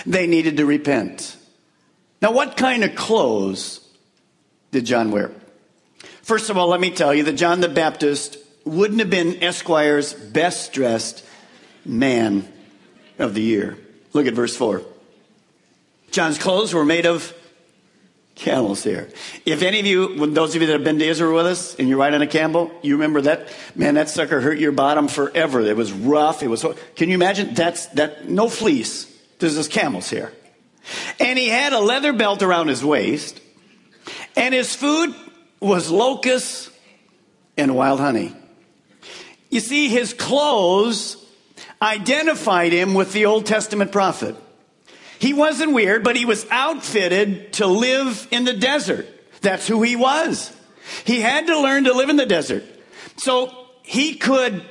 they 0.05 0.27
needed 0.27 0.57
to 0.57 0.67
repent. 0.67 1.37
Now, 2.21 2.33
what 2.33 2.57
kind 2.57 2.85
of 2.85 2.95
clothes 2.95 3.81
did 4.71 4.85
John 4.85 5.11
wear? 5.11 5.31
First 6.23 6.51
of 6.51 6.57
all, 6.57 6.69
let 6.69 6.81
me 6.81 6.91
tell 6.91 7.15
you 7.15 7.23
that 7.25 7.35
John 7.35 7.61
the 7.61 7.69
Baptist 7.69 8.39
wouldn't 8.65 8.99
have 9.01 9.11
been 9.11 9.43
Esquire's 9.43 10.13
best 10.13 10.73
dressed 10.73 11.25
man 11.85 12.49
of 13.19 13.35
the 13.35 13.43
year. 13.43 13.79
Look 14.13 14.27
at 14.27 14.35
verse 14.35 14.57
4. 14.57 14.83
John's 16.11 16.39
clothes 16.39 16.75
were 16.75 16.85
made 16.85 17.07
of 17.07 17.33
camel's 18.37 18.85
here. 18.85 19.09
If 19.45 19.63
any 19.63 19.81
of 19.81 19.87
you, 19.87 20.27
those 20.27 20.55
of 20.55 20.61
you 20.61 20.69
that 20.69 20.75
have 20.75 20.85
been 20.85 20.99
to 21.01 21.05
Israel 21.05 21.35
with 21.35 21.47
us 21.47 21.75
and 21.77 21.89
you're 21.89 21.99
riding 21.99 22.23
a 22.23 22.27
camel, 22.27 22.71
you 22.83 22.95
remember 22.95 23.23
that, 23.23 23.49
man, 23.75 23.95
that 23.95 24.09
sucker 24.09 24.41
hurt 24.41 24.59
your 24.59 24.73
bottom 24.73 25.09
forever. 25.09 25.61
It 25.63 25.77
was 25.77 25.93
rough. 25.93 26.43
It 26.43 26.49
was, 26.49 26.65
can 26.95 27.09
you 27.09 27.15
imagine? 27.15 27.55
That's, 27.55 27.87
that, 27.87 28.29
no 28.29 28.49
fleece. 28.49 29.13
There's 29.39 29.57
is 29.57 29.69
camel's 29.69 30.09
here. 30.09 30.33
And 31.19 31.39
he 31.39 31.49
had 31.49 31.73
a 31.73 31.81
leather 31.81 32.13
belt 32.13 32.43
around 32.43 32.69
his 32.69 32.85
waist 32.85 33.41
and 34.37 34.55
his 34.55 34.75
food 34.75 35.15
was 35.61 35.91
locusts 35.91 36.71
and 37.57 37.75
wild 37.75 38.01
honey. 38.01 38.35
You 39.51 39.61
see, 39.61 39.89
his 39.89 40.13
clothes 40.13 41.25
identified 41.81 42.73
him 42.73 42.95
with 42.95 43.13
the 43.13 43.27
Old 43.27 43.47
Testament 43.47 43.93
prophet. 43.93 44.37
He 45.19 45.33
wasn't 45.33 45.73
weird, 45.73 46.05
but 46.05 46.17
he 46.17 46.25
was 46.25 46.47
outfitted 46.51 47.55
to 47.55 47.67
live 47.67 48.29
in 48.31 48.45
the 48.45 48.53
desert. 48.53 49.07
That's 49.41 49.67
who 49.67 49.83
he 49.83 49.97
was. 49.97 50.55
He 51.05 51.21
had 51.21 51.47
to 51.47 51.59
learn 51.61 51.85
to 51.85 51.93
live 51.93 52.09
in 52.09 52.17
the 52.17 52.27
desert. 52.27 52.65
So 53.17 53.53
he 53.83 54.15
could, 54.15 54.63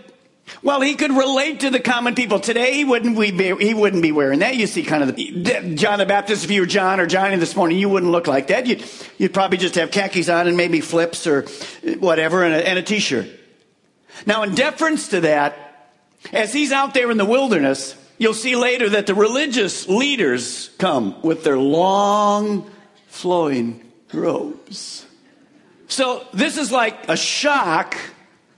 well, 0.62 0.82
he 0.82 0.96
could 0.96 1.12
relate 1.12 1.62
to 1.62 1.70
the 1.70 1.80
common 1.80 2.16
people. 2.16 2.40
Today, 2.40 2.74
he 2.74 2.86
wouldn't 2.86 3.18
be, 3.18 3.56
he 3.56 3.74
wouldn't 3.74 4.04
be 4.04 4.12
wearing 4.12 4.40
that. 4.40 4.56
You 4.56 4.68
see 4.68 4.84
kind 4.84 5.04
of 5.04 5.16
the, 5.16 5.76
John 5.76 6.00
the 6.00 6.06
Baptist, 6.06 6.46
if 6.46 6.52
you 6.52 6.62
were 6.62 6.68
John 6.68 7.00
or 7.00 7.06
Johnny 7.06 7.38
this 7.38 7.56
morning, 7.56 7.78
you 7.78 7.90
wouldn't 7.90 8.12
look 8.12 8.28
like 8.28 8.48
that. 8.48 8.68
You'd, 8.68 8.84
you'd 9.18 9.34
probably 9.34 9.58
just 9.58 9.76
have 9.76 9.92
khakis 9.92 10.30
on 10.30 10.48
and 10.48 10.56
maybe 10.56 10.80
flips 10.82 11.26
or 11.28 11.46
whatever 12.00 12.44
and 12.44 12.54
a, 12.54 12.68
and 12.68 12.80
a 12.80 12.84
t-shirt. 12.84 13.28
Now, 14.26 14.44
in 14.44 14.56
deference 14.56 15.10
to 15.10 15.22
that, 15.22 15.92
as 16.32 16.54
he's 16.54 16.72
out 16.72 16.94
there 16.94 17.12
in 17.12 17.18
the 17.18 17.26
wilderness, 17.26 17.96
You'll 18.18 18.34
see 18.34 18.56
later 18.56 18.90
that 18.90 19.08
the 19.08 19.16
religious 19.16 19.88
leaders 19.88 20.70
come 20.78 21.22
with 21.22 21.44
their 21.44 21.58
long 21.58 22.70
flowing 23.08 23.82
robes. 24.14 25.06
So 25.88 26.26
this 26.34 26.58
is 26.58 26.72
like 26.72 27.10
a 27.10 27.18
shock 27.18 27.98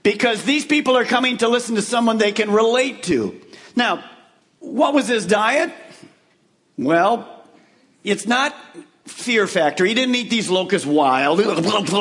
because 0.02 0.44
these 0.44 0.64
people 0.64 0.96
are 0.96 1.04
coming 1.04 1.38
to 1.38 1.48
listen 1.48 1.74
to 1.74 1.82
someone 1.82 2.18
they 2.18 2.32
can 2.32 2.50
relate 2.50 3.02
to. 3.04 3.40
Now, 3.74 4.04
what 4.60 4.94
was 4.94 5.08
his 5.08 5.26
diet? 5.26 5.72
Well, 6.76 7.44
it's 8.04 8.26
not 8.26 8.54
fear 9.06 9.46
factor. 9.46 9.84
He 9.84 9.94
didn't 9.94 10.14
eat 10.14 10.30
these 10.30 10.48
locusts 10.48 10.86
wild. 10.86 11.40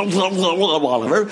Oliver. 0.85 1.29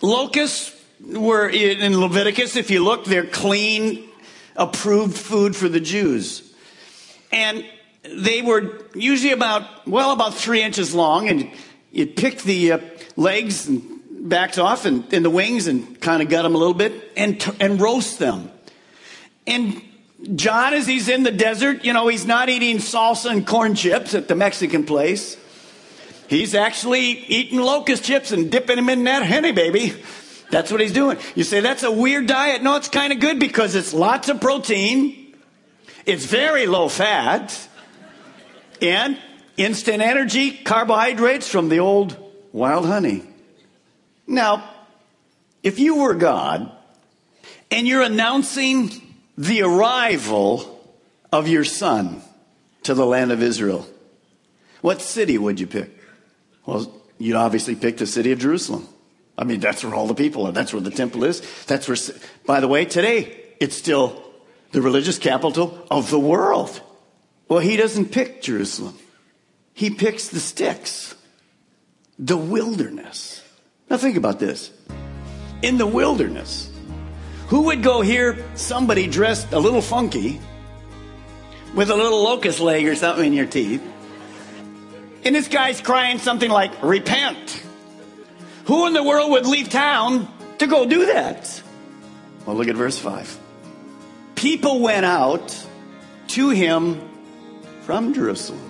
Locusts 0.00 0.72
were 1.00 1.48
in 1.48 2.00
Leviticus, 2.00 2.56
if 2.56 2.70
you 2.70 2.82
look, 2.82 3.04
they're 3.04 3.26
clean, 3.26 4.08
approved 4.56 5.16
food 5.16 5.56
for 5.56 5.68
the 5.68 5.80
Jews. 5.80 6.42
And 7.32 7.64
they 8.02 8.42
were 8.42 8.86
usually 8.94 9.32
about, 9.32 9.86
well, 9.86 10.12
about 10.12 10.34
three 10.34 10.62
inches 10.62 10.94
long, 10.94 11.28
and 11.28 11.50
you'd 11.90 12.16
pick 12.16 12.42
the 12.42 12.72
uh, 12.72 12.78
legs 13.16 13.66
and 13.66 14.28
backs 14.28 14.58
off 14.58 14.84
and, 14.84 15.12
and 15.12 15.24
the 15.24 15.30
wings 15.30 15.66
and 15.66 16.00
kind 16.00 16.22
of 16.22 16.28
gut 16.28 16.42
them 16.42 16.54
a 16.54 16.58
little 16.58 16.74
bit 16.74 17.12
and, 17.16 17.40
t- 17.40 17.52
and 17.60 17.80
roast 17.80 18.18
them. 18.18 18.50
And 19.46 19.82
John, 20.34 20.72
as 20.72 20.86
he's 20.86 21.08
in 21.08 21.22
the 21.22 21.30
desert, 21.30 21.84
you 21.84 21.92
know, 21.92 22.08
he's 22.08 22.26
not 22.26 22.48
eating 22.48 22.78
salsa 22.78 23.30
and 23.30 23.46
corn 23.46 23.74
chips 23.74 24.14
at 24.14 24.28
the 24.28 24.34
Mexican 24.34 24.84
place. 24.84 25.36
He's 26.28 26.54
actually 26.54 27.02
eating 27.02 27.60
locust 27.60 28.04
chips 28.04 28.32
and 28.32 28.50
dipping 28.50 28.76
them 28.76 28.88
in 28.88 29.04
that 29.04 29.26
honey, 29.26 29.52
baby. 29.52 29.94
That's 30.50 30.70
what 30.70 30.80
he's 30.80 30.92
doing. 30.92 31.18
You 31.34 31.44
say 31.44 31.60
that's 31.60 31.82
a 31.82 31.90
weird 31.90 32.26
diet. 32.26 32.62
No, 32.62 32.76
it's 32.76 32.88
kind 32.88 33.12
of 33.12 33.20
good 33.20 33.40
because 33.40 33.74
it's 33.74 33.92
lots 33.92 34.28
of 34.28 34.40
protein, 34.40 35.34
it's 36.06 36.26
very 36.26 36.66
low 36.66 36.88
fat, 36.88 37.68
and 38.80 39.18
instant 39.56 40.02
energy, 40.02 40.50
carbohydrates 40.52 41.48
from 41.48 41.68
the 41.68 41.80
old 41.80 42.16
wild 42.52 42.86
honey. 42.86 43.22
Now, 44.26 44.70
if 45.62 45.78
you 45.78 45.96
were 45.96 46.14
God 46.14 46.70
and 47.70 47.86
you're 47.86 48.02
announcing 48.02 48.90
the 49.36 49.62
arrival 49.62 50.70
of 51.32 51.48
your 51.48 51.64
son 51.64 52.22
to 52.84 52.94
the 52.94 53.06
land 53.06 53.32
of 53.32 53.42
Israel, 53.42 53.86
what 54.82 55.00
city 55.00 55.38
would 55.38 55.58
you 55.58 55.66
pick? 55.66 55.90
Well, 56.66 56.92
you'd 57.18 57.36
obviously 57.36 57.74
pick 57.74 57.96
the 57.96 58.06
city 58.06 58.32
of 58.32 58.38
Jerusalem. 58.38 58.86
I 59.36 59.44
mean, 59.44 59.60
that's 59.60 59.84
where 59.84 59.94
all 59.94 60.06
the 60.06 60.14
people 60.14 60.46
are. 60.46 60.52
That's 60.52 60.72
where 60.72 60.82
the 60.82 60.90
temple 60.90 61.24
is. 61.24 61.42
That's 61.64 61.88
where, 61.88 61.96
by 62.46 62.60
the 62.60 62.68
way, 62.68 62.84
today, 62.84 63.44
it's 63.60 63.76
still 63.76 64.22
the 64.72 64.80
religious 64.80 65.18
capital 65.18 65.86
of 65.90 66.10
the 66.10 66.20
world. 66.20 66.80
Well, 67.48 67.58
he 67.58 67.76
doesn't 67.76 68.12
pick 68.12 68.42
Jerusalem. 68.42 68.96
He 69.72 69.90
picks 69.90 70.28
the 70.28 70.40
sticks, 70.40 71.14
the 72.18 72.36
wilderness. 72.36 73.42
Now 73.90 73.96
think 73.96 74.16
about 74.16 74.38
this. 74.38 74.70
In 75.62 75.78
the 75.78 75.86
wilderness, 75.86 76.70
who 77.48 77.62
would 77.62 77.82
go 77.82 78.00
hear 78.00 78.38
somebody 78.54 79.06
dressed 79.06 79.52
a 79.52 79.58
little 79.58 79.82
funky 79.82 80.40
with 81.74 81.90
a 81.90 81.96
little 81.96 82.22
locust 82.22 82.60
leg 82.60 82.86
or 82.86 82.94
something 82.94 83.26
in 83.26 83.32
your 83.32 83.46
teeth? 83.46 83.82
And 85.24 85.34
this 85.34 85.48
guy's 85.48 85.80
crying 85.80 86.18
something 86.18 86.50
like, 86.50 86.82
repent. 86.82 87.62
Who 88.66 88.86
in 88.86 88.94
the 88.94 89.02
world 89.02 89.30
would 89.30 89.46
leave 89.46 89.68
town 89.68 90.26
to 90.58 90.66
go 90.66 90.86
do 90.86 91.06
that? 91.06 91.62
Well, 92.46 92.56
look 92.56 92.68
at 92.68 92.76
verse 92.76 92.98
5. 92.98 93.38
People 94.36 94.80
went 94.80 95.04
out 95.04 95.66
to 96.28 96.48
him 96.48 97.00
from 97.82 98.14
Jerusalem. 98.14 98.60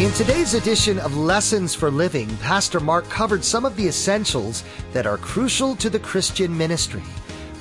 In 0.00 0.10
today's 0.12 0.54
edition 0.54 0.98
of 0.98 1.16
Lessons 1.16 1.72
for 1.76 1.92
Living, 1.92 2.36
Pastor 2.38 2.80
Mark 2.80 3.08
covered 3.08 3.44
some 3.44 3.64
of 3.64 3.76
the 3.76 3.86
essentials 3.86 4.64
that 4.92 5.06
are 5.06 5.16
crucial 5.16 5.76
to 5.76 5.88
the 5.88 6.00
Christian 6.00 6.58
ministry. 6.58 7.04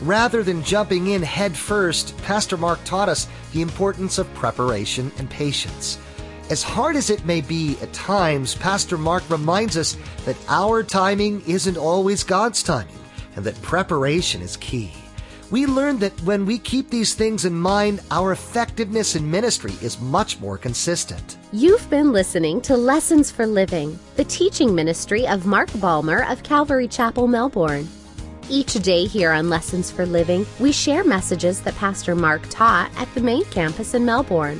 Rather 0.01 0.41
than 0.41 0.63
jumping 0.63 1.07
in 1.07 1.21
head 1.21 1.55
first, 1.55 2.17
Pastor 2.23 2.57
Mark 2.57 2.83
taught 2.83 3.09
us 3.09 3.27
the 3.51 3.61
importance 3.61 4.17
of 4.17 4.33
preparation 4.33 5.11
and 5.19 5.29
patience. 5.29 5.99
As 6.49 6.61
hard 6.61 6.97
as 6.97 7.09
it 7.09 7.25
may 7.25 7.39
be 7.39 7.77
at 7.81 7.93
times, 7.93 8.53
Pastor 8.53 8.97
Mark 8.97 9.23
reminds 9.29 9.77
us 9.77 9.95
that 10.25 10.35
our 10.49 10.83
timing 10.83 11.41
isn't 11.47 11.77
always 11.77 12.23
God's 12.23 12.61
timing 12.61 12.99
and 13.35 13.45
that 13.45 13.61
preparation 13.61 14.41
is 14.41 14.57
key. 14.57 14.91
We 15.51 15.65
learn 15.67 15.99
that 15.99 16.19
when 16.23 16.45
we 16.45 16.57
keep 16.57 16.89
these 16.89 17.13
things 17.13 17.45
in 17.45 17.53
mind, 17.53 18.01
our 18.11 18.33
effectiveness 18.33 19.15
in 19.15 19.29
ministry 19.29 19.73
is 19.81 20.01
much 20.01 20.39
more 20.41 20.57
consistent. 20.57 21.37
You've 21.53 21.89
been 21.89 22.11
listening 22.11 22.59
to 22.61 22.75
Lessons 22.75 23.31
for 23.31 23.47
Living, 23.47 23.97
the 24.15 24.25
teaching 24.25 24.75
ministry 24.75 25.25
of 25.27 25.45
Mark 25.45 25.69
Balmer 25.79 26.23
of 26.29 26.43
Calvary 26.43 26.87
Chapel, 26.87 27.27
Melbourne. 27.27 27.87
Each 28.49 28.73
day 28.73 29.05
here 29.05 29.31
on 29.31 29.49
Lessons 29.49 29.89
for 29.89 30.05
Living, 30.05 30.45
we 30.59 30.71
share 30.73 31.03
messages 31.03 31.61
that 31.61 31.75
Pastor 31.75 32.15
Mark 32.15 32.41
taught 32.49 32.91
at 32.97 33.13
the 33.13 33.21
main 33.21 33.45
campus 33.45 33.93
in 33.93 34.03
Melbourne. 34.03 34.59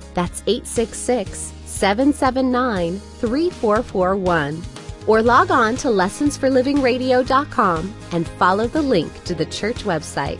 That's 0.13 0.43
866 0.47 1.53
779 1.65 2.99
3441. 2.99 4.61
Or 5.07 5.21
log 5.21 5.49
on 5.49 5.75
to 5.77 5.87
lessonsforlivingradio.com 5.87 7.95
and 8.11 8.27
follow 8.27 8.67
the 8.67 8.81
link 8.81 9.23
to 9.23 9.33
the 9.33 9.45
church 9.47 9.83
website. 9.83 10.39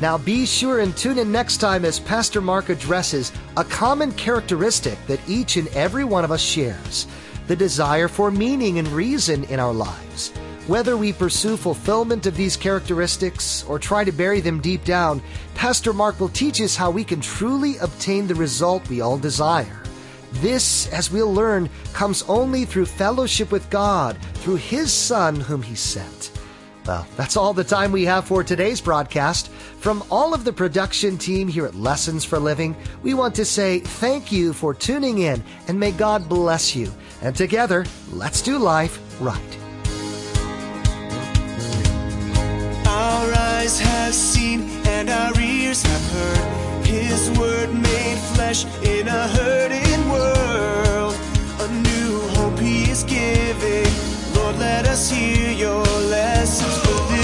Now 0.00 0.18
be 0.18 0.46
sure 0.46 0.80
and 0.80 0.96
tune 0.96 1.18
in 1.18 1.30
next 1.30 1.58
time 1.58 1.84
as 1.84 2.00
Pastor 2.00 2.40
Mark 2.40 2.70
addresses 2.70 3.32
a 3.56 3.64
common 3.64 4.12
characteristic 4.12 4.98
that 5.06 5.20
each 5.28 5.56
and 5.56 5.68
every 5.68 6.04
one 6.04 6.24
of 6.24 6.32
us 6.32 6.40
shares 6.40 7.06
the 7.46 7.56
desire 7.56 8.08
for 8.08 8.30
meaning 8.30 8.78
and 8.78 8.88
reason 8.88 9.44
in 9.44 9.60
our 9.60 9.74
lives. 9.74 10.32
Whether 10.66 10.96
we 10.96 11.12
pursue 11.12 11.56
fulfillment 11.56 12.26
of 12.26 12.36
these 12.36 12.56
characteristics 12.56 13.64
or 13.64 13.78
try 13.78 14.04
to 14.04 14.12
bury 14.12 14.40
them 14.40 14.60
deep 14.60 14.84
down, 14.84 15.22
Pastor 15.54 15.92
Mark 15.92 16.20
will 16.20 16.28
teach 16.28 16.60
us 16.60 16.76
how 16.76 16.90
we 16.90 17.02
can 17.02 17.20
truly 17.20 17.78
obtain 17.78 18.26
the 18.26 18.34
result 18.34 18.88
we 18.88 19.00
all 19.00 19.18
desire. 19.18 19.82
This, 20.34 20.86
as 20.92 21.10
we'll 21.10 21.32
learn, 21.32 21.68
comes 21.92 22.22
only 22.28 22.64
through 22.64 22.86
fellowship 22.86 23.50
with 23.50 23.68
God, 23.70 24.16
through 24.34 24.56
His 24.56 24.92
Son 24.92 25.40
whom 25.40 25.62
He 25.62 25.74
sent. 25.74 26.30
Well, 26.86 27.06
that's 27.16 27.36
all 27.36 27.52
the 27.52 27.64
time 27.64 27.92
we 27.92 28.04
have 28.04 28.24
for 28.24 28.42
today's 28.42 28.80
broadcast. 28.80 29.48
From 29.48 30.04
all 30.10 30.34
of 30.34 30.44
the 30.44 30.52
production 30.52 31.18
team 31.18 31.48
here 31.48 31.66
at 31.66 31.74
Lessons 31.74 32.24
for 32.24 32.38
Living, 32.38 32.76
we 33.02 33.14
want 33.14 33.34
to 33.36 33.44
say 33.44 33.80
thank 33.80 34.30
you 34.30 34.52
for 34.52 34.74
tuning 34.74 35.18
in 35.18 35.42
and 35.68 35.78
may 35.78 35.90
God 35.90 36.28
bless 36.28 36.74
you. 36.74 36.92
And 37.22 37.34
together, 37.36 37.84
let's 38.12 38.40
do 38.40 38.58
life 38.58 38.98
right. 39.20 39.59
eyes 43.70 43.78
have 43.78 44.14
seen 44.14 44.68
and 44.86 45.08
our 45.08 45.38
ears 45.40 45.82
have 45.82 46.12
heard 46.12 46.86
His 46.86 47.30
word 47.38 47.72
made 47.72 48.18
flesh 48.34 48.64
in 48.82 49.06
a 49.06 49.28
hurting 49.28 50.08
world. 50.08 51.14
A 51.60 51.68
new 51.68 52.20
hope 52.34 52.58
He 52.58 52.90
is 52.90 53.04
giving. 53.04 53.86
Lord, 54.34 54.56
let 54.58 54.86
us 54.86 55.10
hear 55.10 55.52
your 55.52 55.84
lessons 56.08 56.76
for 56.78 57.12
this. 57.12 57.19